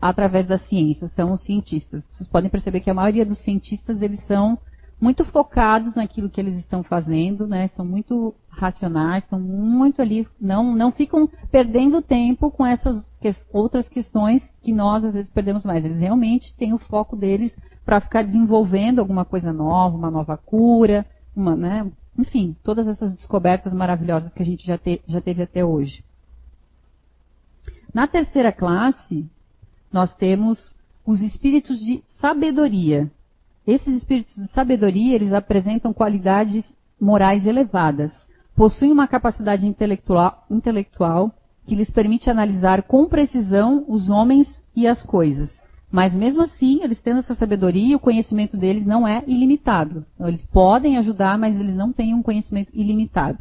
através 0.00 0.46
da 0.46 0.58
ciência, 0.58 1.08
são 1.08 1.32
os 1.32 1.42
cientistas. 1.42 2.02
Vocês 2.10 2.28
podem 2.28 2.50
perceber 2.50 2.80
que 2.80 2.90
a 2.90 2.94
maioria 2.94 3.26
dos 3.26 3.38
cientistas, 3.38 4.00
eles 4.00 4.24
são 4.26 4.58
muito 5.00 5.24
focados 5.24 5.94
naquilo 5.94 6.28
que 6.28 6.40
eles 6.40 6.56
estão 6.56 6.82
fazendo, 6.82 7.46
né? 7.46 7.68
São 7.68 7.84
muito 7.84 8.34
racionais, 8.48 9.22
estão 9.22 9.38
muito 9.38 10.02
ali, 10.02 10.26
não, 10.40 10.74
não 10.74 10.90
ficam 10.90 11.28
perdendo 11.50 12.02
tempo 12.02 12.50
com 12.50 12.66
essas 12.66 13.08
que, 13.20 13.30
outras 13.52 13.88
questões 13.88 14.42
que 14.62 14.72
nós 14.72 15.04
às 15.04 15.12
vezes 15.12 15.30
perdemos 15.30 15.64
mais. 15.64 15.84
Eles 15.84 16.00
realmente 16.00 16.54
têm 16.56 16.72
o 16.72 16.78
foco 16.78 17.16
deles 17.16 17.52
para 17.84 18.00
ficar 18.00 18.22
desenvolvendo 18.22 18.98
alguma 18.98 19.24
coisa 19.24 19.52
nova, 19.52 19.96
uma 19.96 20.10
nova 20.10 20.36
cura, 20.36 21.06
uma, 21.34 21.54
né, 21.54 21.90
enfim, 22.18 22.56
todas 22.64 22.88
essas 22.88 23.12
descobertas 23.14 23.72
maravilhosas 23.72 24.32
que 24.32 24.42
a 24.42 24.46
gente 24.46 24.66
já, 24.66 24.76
te, 24.76 25.00
já 25.06 25.20
teve 25.20 25.42
até 25.42 25.64
hoje. 25.64 26.04
Na 27.94 28.06
terceira 28.06 28.52
classe, 28.52 29.26
nós 29.92 30.12
temos 30.14 30.76
os 31.06 31.22
espíritos 31.22 31.78
de 31.78 32.02
sabedoria. 32.20 33.10
Esses 33.68 33.98
espíritos 33.98 34.34
de 34.34 34.48
sabedoria, 34.48 35.14
eles 35.14 35.32
apresentam 35.32 35.92
qualidades 35.92 36.64
morais 37.00 37.46
elevadas. 37.46 38.10
Possuem 38.56 38.90
uma 38.90 39.06
capacidade 39.06 39.64
intelectual, 39.64 40.44
intelectual 40.50 41.32
que 41.64 41.76
lhes 41.76 41.90
permite 41.90 42.28
analisar 42.28 42.82
com 42.82 43.06
precisão 43.06 43.84
os 43.86 44.10
homens 44.10 44.64
e 44.74 44.88
as 44.88 45.02
coisas 45.02 45.50
mas 45.90 46.14
mesmo 46.14 46.42
assim, 46.42 46.82
eles 46.82 47.00
tendo 47.00 47.20
essa 47.20 47.34
sabedoria, 47.34 47.96
o 47.96 48.00
conhecimento 48.00 48.56
deles 48.56 48.86
não 48.86 49.08
é 49.08 49.24
ilimitado. 49.26 50.04
Então, 50.14 50.28
eles 50.28 50.44
podem 50.44 50.98
ajudar, 50.98 51.38
mas 51.38 51.58
eles 51.58 51.74
não 51.74 51.92
têm 51.92 52.14
um 52.14 52.22
conhecimento 52.22 52.70
ilimitado. 52.74 53.38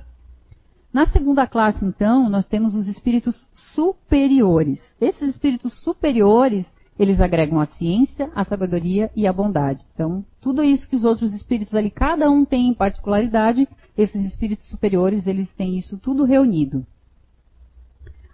Na 0.93 1.05
segunda 1.05 1.45
classe, 1.45 1.83
então, 1.83 2.29
nós 2.29 2.45
temos 2.45 2.73
os 2.73 2.87
espíritos 2.87 3.35
superiores. 3.51 4.79
Esses 4.99 5.29
espíritos 5.29 5.73
superiores, 5.81 6.65
eles 6.99 7.21
agregam 7.21 7.59
a 7.59 7.65
ciência, 7.65 8.31
a 8.35 8.43
sabedoria 8.43 9.11
e 9.15 9.27
a 9.27 9.33
bondade. 9.33 9.83
Então, 9.93 10.25
tudo 10.41 10.63
isso 10.63 10.89
que 10.89 10.95
os 10.95 11.05
outros 11.05 11.33
espíritos 11.33 11.75
ali, 11.75 11.91
cada 11.91 12.29
um 12.29 12.43
tem 12.43 12.67
em 12.67 12.73
particularidade, 12.73 13.67
esses 13.97 14.25
espíritos 14.25 14.69
superiores, 14.69 15.27
eles 15.27 15.51
têm 15.53 15.77
isso 15.77 15.97
tudo 15.97 16.23
reunido. 16.23 16.85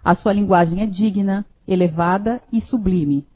A 0.02 0.14
sua 0.14 0.32
linguagem 0.32 0.82
é 0.82 0.86
digna, 0.86 1.44
elevada 1.66 2.42
e 2.52 2.60
sublime 2.60 3.26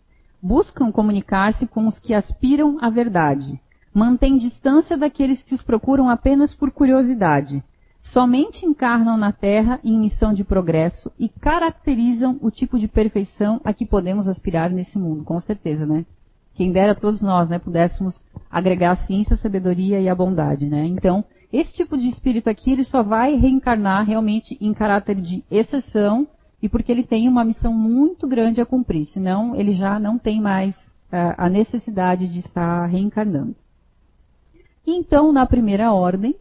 buscam 0.42 0.92
comunicar-se 0.92 1.66
com 1.66 1.86
os 1.86 1.98
que 1.98 2.14
aspiram 2.14 2.78
à 2.80 2.88
verdade, 2.88 3.60
mantêm 3.92 4.36
distância 4.36 4.96
daqueles 4.96 5.42
que 5.42 5.54
os 5.54 5.62
procuram 5.62 6.08
apenas 6.08 6.54
por 6.54 6.70
curiosidade, 6.70 7.62
somente 8.00 8.64
encarnam 8.64 9.16
na 9.16 9.32
Terra 9.32 9.80
em 9.84 9.98
missão 9.98 10.32
de 10.32 10.44
progresso 10.44 11.12
e 11.18 11.28
caracterizam 11.28 12.38
o 12.40 12.50
tipo 12.50 12.78
de 12.78 12.88
perfeição 12.88 13.60
a 13.64 13.72
que 13.72 13.86
podemos 13.86 14.28
aspirar 14.28 14.70
nesse 14.70 14.98
mundo, 14.98 15.24
com 15.24 15.38
certeza, 15.40 15.84
né? 15.86 16.06
Quem 16.54 16.72
dera 16.72 16.94
todos 16.94 17.20
nós, 17.20 17.48
né, 17.48 17.58
pudéssemos 17.58 18.14
agregar 18.50 18.92
a 18.92 18.96
ciência, 18.96 19.34
a 19.34 19.38
sabedoria 19.38 20.00
e 20.00 20.08
a 20.08 20.14
bondade, 20.14 20.66
né? 20.66 20.84
Então, 20.86 21.24
esse 21.52 21.72
tipo 21.72 21.96
de 21.96 22.08
espírito 22.08 22.50
aqui, 22.50 22.72
ele 22.72 22.84
só 22.84 23.02
vai 23.02 23.34
reencarnar 23.36 24.04
realmente 24.04 24.56
em 24.60 24.74
caráter 24.74 25.20
de 25.20 25.44
exceção 25.50 26.26
e 26.60 26.68
porque 26.68 26.90
ele 26.90 27.04
tem 27.04 27.28
uma 27.28 27.44
missão 27.44 27.72
muito 27.72 28.26
grande 28.26 28.60
a 28.60 28.66
cumprir, 28.66 29.06
senão 29.06 29.54
ele 29.54 29.72
já 29.72 29.98
não 29.98 30.18
tem 30.18 30.40
mais 30.40 30.74
uh, 30.76 31.34
a 31.36 31.48
necessidade 31.48 32.26
de 32.28 32.40
estar 32.40 32.86
reencarnando. 32.86 33.54
Então, 34.86 35.32
na 35.32 35.46
primeira 35.46 35.92
ordem, 35.92 36.34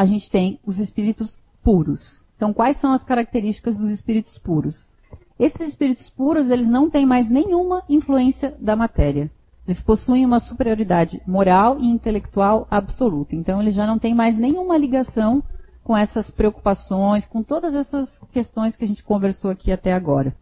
a 0.00 0.06
gente 0.06 0.30
tem 0.30 0.58
os 0.64 0.78
espíritos 0.78 1.38
puros. 1.62 2.24
Então, 2.34 2.54
quais 2.54 2.80
são 2.80 2.94
as 2.94 3.04
características 3.04 3.76
dos 3.76 3.90
espíritos 3.90 4.38
puros? 4.38 4.90
Esses 5.38 5.60
espíritos 5.68 6.08
puros, 6.08 6.48
eles 6.48 6.66
não 6.66 6.88
têm 6.88 7.04
mais 7.04 7.28
nenhuma 7.28 7.82
influência 7.86 8.56
da 8.58 8.74
matéria. 8.74 9.30
Eles 9.66 9.82
possuem 9.82 10.24
uma 10.24 10.40
superioridade 10.40 11.20
moral 11.26 11.78
e 11.78 11.86
intelectual 11.86 12.66
absoluta. 12.70 13.36
Então, 13.36 13.60
eles 13.60 13.74
já 13.74 13.86
não 13.86 13.98
têm 13.98 14.14
mais 14.14 14.38
nenhuma 14.38 14.78
ligação 14.78 15.42
com 15.84 15.94
essas 15.94 16.30
preocupações, 16.30 17.26
com 17.26 17.42
todas 17.42 17.74
essas 17.74 18.08
questões 18.32 18.74
que 18.76 18.86
a 18.86 18.88
gente 18.88 19.04
conversou 19.04 19.50
aqui 19.50 19.70
até 19.70 19.92
agora. 19.92 20.34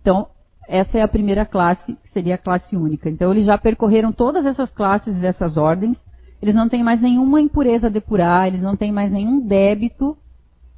Então, 0.00 0.26
essa 0.66 0.98
é 0.98 1.02
a 1.02 1.08
primeira 1.08 1.46
classe, 1.46 1.94
que 1.94 2.10
seria 2.10 2.34
a 2.34 2.38
classe 2.38 2.76
única. 2.76 3.08
Então, 3.08 3.30
eles 3.30 3.44
já 3.44 3.56
percorreram 3.56 4.10
todas 4.10 4.44
essas 4.44 4.72
classes 4.72 5.22
e 5.22 5.24
essas 5.24 5.56
ordens. 5.56 6.04
Eles 6.40 6.54
não 6.54 6.68
têm 6.68 6.82
mais 6.82 7.00
nenhuma 7.00 7.40
impureza 7.40 7.88
a 7.88 7.90
depurar, 7.90 8.46
eles 8.46 8.62
não 8.62 8.76
têm 8.76 8.92
mais 8.92 9.10
nenhum 9.10 9.40
débito 9.40 10.16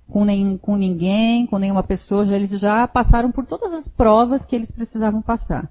com, 0.09 0.25
nenhum, 0.25 0.57
com 0.57 0.77
ninguém, 0.77 1.46
com 1.46 1.59
nenhuma 1.59 1.83
pessoa. 1.83 2.25
Já, 2.25 2.37
eles 2.37 2.51
já 2.59 2.88
passaram 2.88 3.31
por 3.31 3.46
todas 3.46 3.73
as 3.73 3.88
provas 3.88 4.44
que 4.44 4.57
eles 4.57 4.70
precisavam 4.70 5.23
passar. 5.23 5.70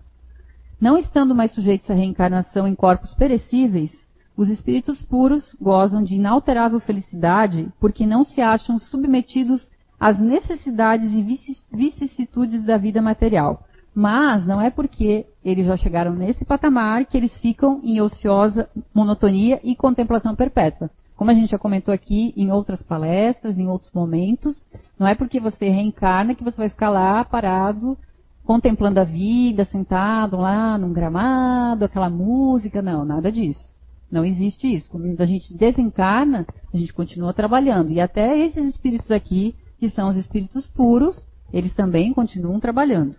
Não 0.80 0.98
estando 0.98 1.36
mais 1.36 1.52
sujeitos 1.52 1.90
à 1.92 1.94
reencarnação 1.94 2.68
em 2.68 2.76
corpos 2.76 3.14
perecíveis, 3.14 3.92
os 4.38 4.48
espíritos 4.48 5.02
puros 5.02 5.54
gozam 5.60 6.02
de 6.02 6.16
inalterável 6.16 6.80
felicidade 6.80 7.68
porque 7.80 8.06
não 8.06 8.24
se 8.24 8.40
acham 8.40 8.80
submetidos 8.80 9.70
às 10.00 10.18
necessidades 10.18 11.12
e 11.12 11.56
vicissitudes 11.74 12.64
da 12.64 12.78
vida 12.78 13.02
material. 13.02 13.66
Mas 13.94 14.46
não 14.46 14.62
é 14.62 14.70
porque 14.70 15.26
eles 15.44 15.66
já 15.66 15.76
chegaram 15.78 16.14
nesse 16.14 16.46
patamar 16.46 17.06
que 17.06 17.18
eles 17.18 17.38
ficam 17.40 17.80
em 17.84 18.00
ociosa 18.00 18.70
monotonia 18.94 19.60
e 19.64 19.76
contemplação 19.76 20.36
perpétua. 20.36 20.90
Como 21.16 21.32
a 21.32 21.34
gente 21.34 21.52
já 21.52 21.60
comentou 21.60 21.94
aqui 21.94 22.34
em 22.38 22.50
outras 22.50 22.82
palestras, 22.82 23.58
em 23.58 23.68
outros 23.68 23.92
momentos, 23.92 24.66
não 24.98 25.06
é 25.06 25.16
porque 25.16 25.40
você 25.40 25.68
reencarna 25.68 26.34
que 26.34 26.44
você 26.44 26.56
vai 26.56 26.70
ficar 26.70 26.90
lá 26.90 27.26
parado, 27.26 27.98
contemplando 28.46 29.00
a 29.00 29.04
vida, 29.04 29.66
sentado 29.66 30.38
lá 30.38 30.78
num 30.78 30.94
gramado, 30.94 31.84
aquela 31.84 32.10
música, 32.10 32.82
não, 32.82 33.04
nada 33.04 33.32
disso. 33.32 33.76
Não 34.12 34.26
existe 34.26 34.74
isso. 34.74 34.90
Quando 34.90 35.20
a 35.22 35.26
gente 35.26 35.54
desencarna, 35.54 36.46
a 36.74 36.78
gente 36.78 36.94
continua 36.94 37.34
trabalhando. 37.34 37.92
E 37.92 38.00
até 38.00 38.38
esses 38.40 38.66
espíritos 38.66 39.12
aqui, 39.12 39.54
que 39.78 39.90
são 39.90 40.10
os 40.10 40.18
espíritos 40.18 40.68
puros, 40.68 41.28
eles 41.54 41.74
também 41.74 42.14
continuam 42.14 42.60
trabalhando. 42.60 43.16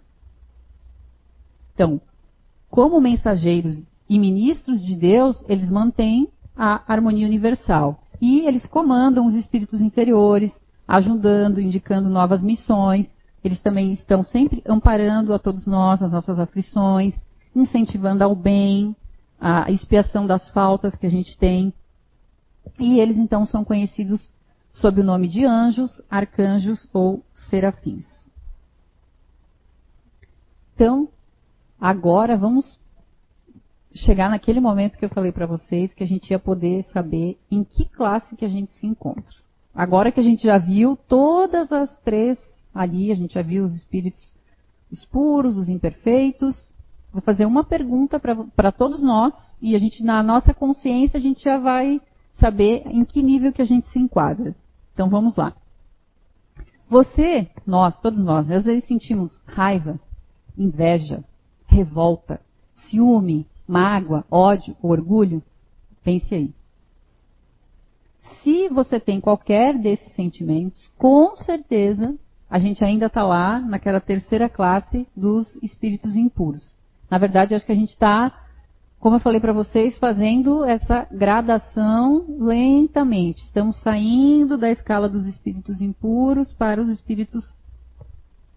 Então, 1.81 1.99
como 2.69 3.01
mensageiros 3.01 3.83
e 4.07 4.19
ministros 4.19 4.85
de 4.85 4.95
Deus, 4.95 5.43
eles 5.49 5.71
mantêm 5.71 6.29
a 6.55 6.85
harmonia 6.87 7.27
universal. 7.27 8.03
E 8.21 8.41
eles 8.41 8.67
comandam 8.67 9.25
os 9.25 9.33
espíritos 9.33 9.81
inferiores, 9.81 10.53
ajudando, 10.87 11.59
indicando 11.59 12.11
novas 12.11 12.43
missões, 12.43 13.09
Eles 13.43 13.61
também 13.61 13.93
estão 13.95 14.23
sempre 14.23 14.63
amparando 14.67 15.33
a 15.33 15.39
todos 15.39 15.67
nós, 15.67 16.03
as 16.03 16.13
nossas 16.13 16.39
aflições, 16.39 17.15
incentivando 17.57 18.23
ao 18.23 18.35
bem, 18.35 18.95
a 19.41 19.71
expiação 19.71 20.27
das 20.27 20.51
faltas 20.51 20.95
que 20.95 21.07
a 21.07 21.11
gente 21.11 21.39
tem. 21.39 21.73
E 22.79 22.99
eles 22.99 23.17
então 23.17 23.47
são 23.47 23.65
conhecidos 23.65 24.33
sob 24.73 25.01
o 25.01 25.05
nome 25.05 25.27
de 25.27 25.45
anjos, 25.47 26.03
arcanjos 26.11 26.89
ou 26.93 27.25
serafins. 27.49 28.07
Então, 30.75 31.09
agora 31.81 32.37
vamos 32.37 32.79
chegar 33.95 34.31
naquele 34.31 34.61
momento 34.61 34.97
que 34.99 35.05
eu 35.05 35.09
falei 35.09 35.33
para 35.33 35.47
vocês 35.47 35.93
que 35.95 36.05
a 36.05 36.07
gente 36.07 36.31
ia 36.31 36.39
poder 36.39 36.85
saber 36.93 37.39
em 37.51 37.65
que 37.65 37.85
classe 37.87 38.37
que 38.37 38.45
a 38.45 38.49
gente 38.49 38.73
se 38.73 38.87
encontra. 38.87 39.35
Agora 39.75 40.13
que 40.13 40.21
a 40.21 40.23
gente 40.23 40.45
já 40.45 40.59
viu 40.59 40.97
todas 40.97 41.73
as 41.73 41.91
três 42.03 42.39
ali, 42.75 43.11
a 43.11 43.15
gente 43.15 43.35
já 43.35 43.43
viu 43.43 43.65
os 43.65 43.75
espíritos 43.75 44.35
os 44.91 45.05
puros, 45.05 45.57
os 45.57 45.69
imperfeitos. 45.69 46.75
Vou 47.13 47.23
fazer 47.23 47.45
uma 47.45 47.65
pergunta 47.65 48.21
para 48.21 48.73
todos 48.73 49.03
nós 49.03 49.35
e 49.61 49.75
a 49.75 49.79
gente 49.79 50.03
na 50.03 50.23
nossa 50.23 50.55
consciência 50.55 51.19
a 51.19 51.21
gente 51.21 51.43
já 51.43 51.59
vai 51.59 52.01
saber 52.35 52.83
em 52.87 53.05
que 53.05 53.23
nível 53.23 53.53
que 53.53 53.63
a 53.63 53.65
gente 53.65 53.91
se 53.91 53.99
enquadra. 53.99 54.55
Então 54.95 55.09
vamos 55.09 55.37
lá. 55.37 55.55
Você, 56.89 57.49
nós, 57.67 58.01
todos 58.01 58.23
nós, 58.25 58.51
às 58.51 58.65
vezes 58.65 58.85
sentimos 58.85 59.31
raiva, 59.47 59.99
inveja, 60.59 61.23
revolta, 61.81 62.41
ciúme, 62.87 63.47
mágoa, 63.67 64.25
ódio, 64.31 64.77
orgulho? 64.83 65.43
Pense 66.05 66.35
aí. 66.35 66.55
Se 68.43 68.69
você 68.69 69.01
tem 69.01 69.21
qualquer 69.21 69.79
desses 69.79 70.13
sentimentos, 70.15 70.93
com 70.99 71.35
certeza 71.37 72.15
a 72.49 72.59
gente 72.59 72.85
ainda 72.85 73.07
está 73.07 73.23
lá 73.23 73.61
naquela 73.61 74.01
terceira 74.01 74.49
classe 74.49 75.07
dos 75.17 75.55
espíritos 75.63 76.17
impuros. 76.17 76.79
Na 77.11 77.17
verdade, 77.17 77.55
acho 77.55 77.65
que 77.65 77.73
a 77.73 77.77
gente 77.77 77.91
está 77.91 78.33
como 79.01 79.17
eu 79.17 79.21
falei 79.21 79.41
para 79.41 79.55
vocês, 79.55 79.99
fazendo 79.99 80.63
essa 80.63 81.09
gradação 81.11 82.27
lentamente. 82.39 83.43
Estamos 83.45 83.81
saindo 83.81 84.59
da 84.59 84.71
escala 84.71 85.09
dos 85.09 85.25
espíritos 85.25 85.81
impuros 85.81 86.53
para 86.53 86.83
os 86.83 86.89
espíritos 86.91 87.43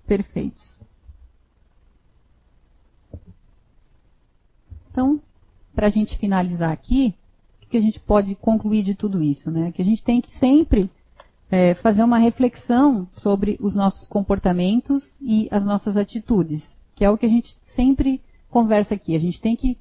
perfeitos. 0.05 0.77
Então, 4.93 5.19
para 5.73 5.87
a 5.87 5.89
gente 5.89 6.17
finalizar 6.19 6.71
aqui, 6.71 7.15
o 7.63 7.67
que 7.67 7.77
a 7.77 7.81
gente 7.81 7.99
pode 7.99 8.35
concluir 8.35 8.83
de 8.83 8.93
tudo 8.93 9.23
isso? 9.23 9.49
Né? 9.49 9.71
Que 9.71 9.81
a 9.81 9.85
gente 9.85 10.03
tem 10.03 10.21
que 10.21 10.31
sempre 10.37 10.89
é, 11.49 11.73
fazer 11.73 12.03
uma 12.03 12.19
reflexão 12.19 13.07
sobre 13.11 13.57
os 13.59 13.73
nossos 13.73 14.07
comportamentos 14.07 15.03
e 15.19 15.47
as 15.49 15.65
nossas 15.65 15.97
atitudes, 15.97 16.63
que 16.95 17.03
é 17.03 17.09
o 17.09 17.17
que 17.17 17.25
a 17.25 17.29
gente 17.29 17.57
sempre 17.75 18.21
conversa 18.51 18.93
aqui. 18.93 19.15
A 19.15 19.19
gente 19.19 19.41
tem 19.41 19.55
que 19.55 19.75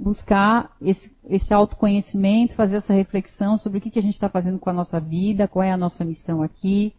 buscar 0.00 0.72
esse, 0.82 1.12
esse 1.28 1.54
autoconhecimento, 1.54 2.56
fazer 2.56 2.76
essa 2.76 2.92
reflexão 2.92 3.56
sobre 3.56 3.78
o 3.78 3.80
que, 3.80 3.90
que 3.90 3.98
a 4.00 4.02
gente 4.02 4.14
está 4.14 4.28
fazendo 4.28 4.58
com 4.58 4.68
a 4.68 4.72
nossa 4.72 4.98
vida, 4.98 5.46
qual 5.46 5.62
é 5.62 5.70
a 5.70 5.76
nossa 5.76 6.04
missão 6.04 6.42
aqui. 6.42 6.92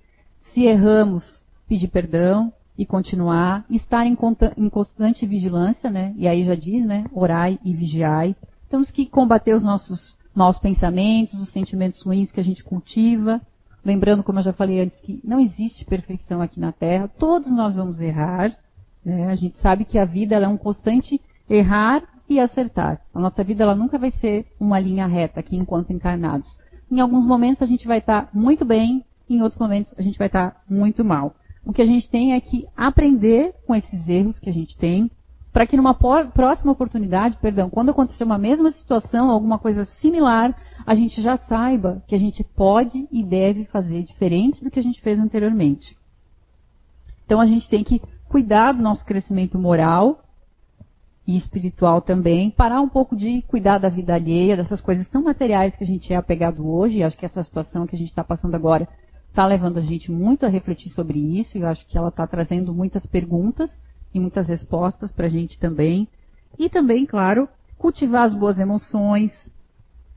Se 0.54 0.64
erramos, 0.64 1.44
pedir 1.68 1.90
perdão 1.90 2.54
e 2.78 2.86
continuar. 2.86 3.66
Estar 3.70 4.06
em, 4.06 4.18
em 4.58 4.70
constante 4.70 5.26
vigilância, 5.26 5.90
né? 5.90 6.14
E 6.18 6.28
aí 6.28 6.44
já 6.44 6.56
diz, 6.56 6.86
né? 6.86 7.06
Orai 7.14 7.60
e 7.64 7.74
vigiai. 7.74 8.36
Temos 8.70 8.90
que 8.90 9.06
combater 9.06 9.54
os 9.54 9.64
nossos 9.64 10.16
maus 10.34 10.58
pensamentos, 10.58 11.34
os 11.40 11.52
sentimentos 11.52 12.02
ruins 12.04 12.32
que 12.32 12.40
a 12.40 12.44
gente 12.44 12.64
cultiva. 12.64 13.42
Lembrando, 13.84 14.24
como 14.24 14.40
eu 14.40 14.44
já 14.44 14.54
falei 14.54 14.82
antes, 14.82 15.00
que 15.02 15.20
não 15.24 15.40
existe 15.40 15.86
perfeição 15.86 16.42
aqui 16.42 16.60
na 16.60 16.72
Terra. 16.72 17.08
Todos 17.08 17.52
nós 17.52 17.76
vamos 17.76 18.00
errar. 18.00 18.56
Né? 19.04 19.28
A 19.28 19.36
gente 19.36 19.58
sabe 19.58 19.86
que 19.86 19.98
a 19.98 20.06
vida 20.06 20.36
é 20.36 20.48
um 20.48 20.58
constante 20.58 21.20
errar 21.50 22.04
e 22.30 22.40
acertar. 22.40 23.02
A 23.14 23.20
nossa 23.20 23.44
vida 23.44 23.64
ela 23.64 23.76
nunca 23.76 23.98
vai 23.98 24.12
ser 24.12 24.46
uma 24.60 24.80
linha 24.80 25.06
reta 25.06 25.40
aqui 25.40 25.58
enquanto 25.58 25.92
encarnados. 25.92 26.48
Em 26.90 27.00
alguns 27.00 27.26
momentos 27.26 27.62
a 27.62 27.66
gente 27.66 27.88
vai 27.88 27.98
estar 27.98 28.30
muito 28.34 28.64
bem, 28.64 29.04
em 29.30 29.42
outros 29.42 29.60
momentos 29.60 29.94
a 29.98 30.02
gente 30.02 30.18
vai 30.18 30.28
estar 30.28 30.62
muito 30.70 31.04
mal. 31.04 31.36
O 31.66 31.72
que 31.72 31.82
a 31.82 31.86
gente 31.86 32.10
tem 32.10 32.34
é 32.34 32.42
que 32.42 32.68
aprender 32.76 33.54
com 33.66 33.76
esses 33.76 34.08
erros 34.10 34.40
que 34.40 34.50
a 34.50 34.54
gente 34.54 34.78
tem, 34.78 35.10
para 35.54 35.68
que 35.68 35.78
numa 35.78 35.94
próxima 35.94 36.72
oportunidade, 36.72 37.38
perdão, 37.42 37.70
quando 37.70 37.90
acontecer 37.90 38.24
uma 38.24 38.38
mesma 38.38 38.72
situação, 38.72 39.30
alguma 39.30 39.60
coisa 39.60 39.86
similar, 39.86 40.56
a 40.86 40.96
gente 40.96 41.22
já 41.22 41.38
saiba 41.38 42.02
que 42.08 42.16
a 42.16 42.20
gente 42.20 42.44
pode 42.44 43.08
e 43.12 43.24
deve 43.24 43.66
fazer 43.66 44.04
diferente 44.04 44.64
do 44.64 44.72
que 44.72 44.80
a 44.80 44.84
gente 44.84 45.02
fez 45.02 45.20
anteriormente. 45.20 45.98
Então 47.26 47.40
a 47.40 47.46
gente 47.46 47.70
tem 47.70 47.84
que 47.84 48.02
cuidar 48.28 48.72
do 48.72 48.82
nosso 48.82 49.06
crescimento 49.06 49.60
moral, 49.60 50.24
e 51.28 51.38
espiritual 51.38 52.02
também, 52.02 52.50
parar 52.50 52.82
um 52.82 52.90
pouco 52.90 53.16
de 53.16 53.42
cuidar 53.44 53.78
da 53.78 53.90
vida 53.90 54.16
alheia, 54.16 54.58
dessas 54.58 54.82
coisas 54.82 55.08
tão 55.08 55.22
materiais 55.22 55.76
que 55.76 55.84
a 55.84 55.88
gente 55.88 56.12
é 56.12 56.16
apegado 56.16 56.68
hoje, 56.68 56.98
e 56.98 57.04
acho 57.04 57.18
que 57.18 57.26
essa 57.26 57.44
situação 57.44 57.86
que 57.86 57.96
a 57.96 58.00
gente 58.00 58.10
está 58.10 58.24
passando 58.24 58.56
agora 58.56 58.88
está 59.32 59.46
levando 59.46 59.78
a 59.78 59.82
gente 59.82 60.12
muito 60.12 60.46
a 60.46 60.50
refletir 60.50 60.90
sobre 60.90 61.18
isso, 61.18 61.58
e 61.58 61.62
eu 61.62 61.68
acho 61.68 61.88
que 61.88 61.98
ela 61.98 62.10
está 62.10 62.28
trazendo 62.28 62.74
muitas 62.74 63.06
perguntas 63.06 63.72
e 64.14 64.20
muitas 64.20 64.48
respostas 64.48 65.12
para 65.12 65.28
a 65.28 65.30
gente 65.30 65.58
também. 65.58 66.08
E 66.60 66.70
também, 66.70 67.06
claro, 67.06 67.48
cultivar 67.78 68.26
as 68.26 68.34
boas 68.34 68.60
emoções, 68.60 69.32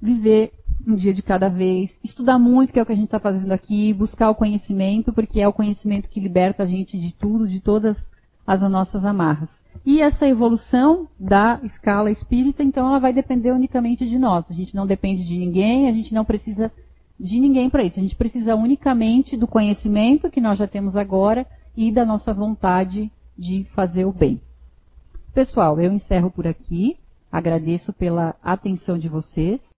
viver 0.03 0.53
um 0.87 0.97
dia 0.97 1.15
de 1.15 1.23
cada 1.23 1.49
vez, 1.49 1.97
estudar 2.03 2.39
muito, 2.41 2.73
que 2.73 2.79
é 2.79 2.83
o 2.83 2.87
que 2.87 2.93
a 2.93 2.97
gente 2.97 3.07
está 3.07 3.21
fazendo 3.21 3.53
aqui, 3.53 3.95
buscar 3.95 4.31
o 4.31 4.35
conhecimento, 4.35 5.13
porque 5.13 5.41
é 5.41 5.47
o 5.47 5.53
conhecimento 5.53 6.11
que 6.11 6.19
liberta 6.19 6.65
a 6.65 6.67
gente 6.67 6.99
de 6.99 7.15
tudo, 7.15 7.47
de 7.47 7.61
todas 7.61 7.97
as 8.45 8.61
nossas 8.69 9.05
amarras. 9.05 9.51
E 9.87 10.03
essa 10.03 10.27
evolução 10.27 11.09
da 11.19 11.61
escala 11.63 12.11
espírita, 12.11 12.63
então, 12.63 12.89
ela 12.89 12.99
vai 12.99 13.13
depender 13.13 13.53
unicamente 13.53 14.09
de 14.09 14.19
nós. 14.19 14.51
A 14.51 14.55
gente 14.55 14.75
não 14.75 14.87
depende 14.87 15.25
de 15.25 15.39
ninguém, 15.39 15.89
a 15.89 15.93
gente 15.93 16.13
não 16.13 16.25
precisa 16.25 16.71
de 17.19 17.39
ninguém 17.41 17.71
para 17.71 17.85
isso. 17.85 17.99
A 17.99 18.03
gente 18.03 18.17
precisa 18.17 18.55
unicamente 18.55 19.37
do 19.37 19.47
conhecimento 19.47 20.31
que 20.31 20.41
nós 20.41 20.59
já 20.59 20.67
temos 20.67 20.97
agora 20.97 21.47
e 21.77 21.93
da 21.93 22.05
nossa 22.05 22.33
vontade 22.33 23.11
de 23.37 23.65
fazer 23.75 24.05
o 24.05 24.13
bem. 24.13 24.41
Pessoal, 25.33 25.81
eu 25.81 25.93
encerro 25.93 26.31
por 26.31 26.47
aqui. 26.47 26.97
Agradeço 27.31 27.93
pela 27.93 28.37
atenção 28.43 28.97
de 28.97 29.09
vocês. 29.09 29.61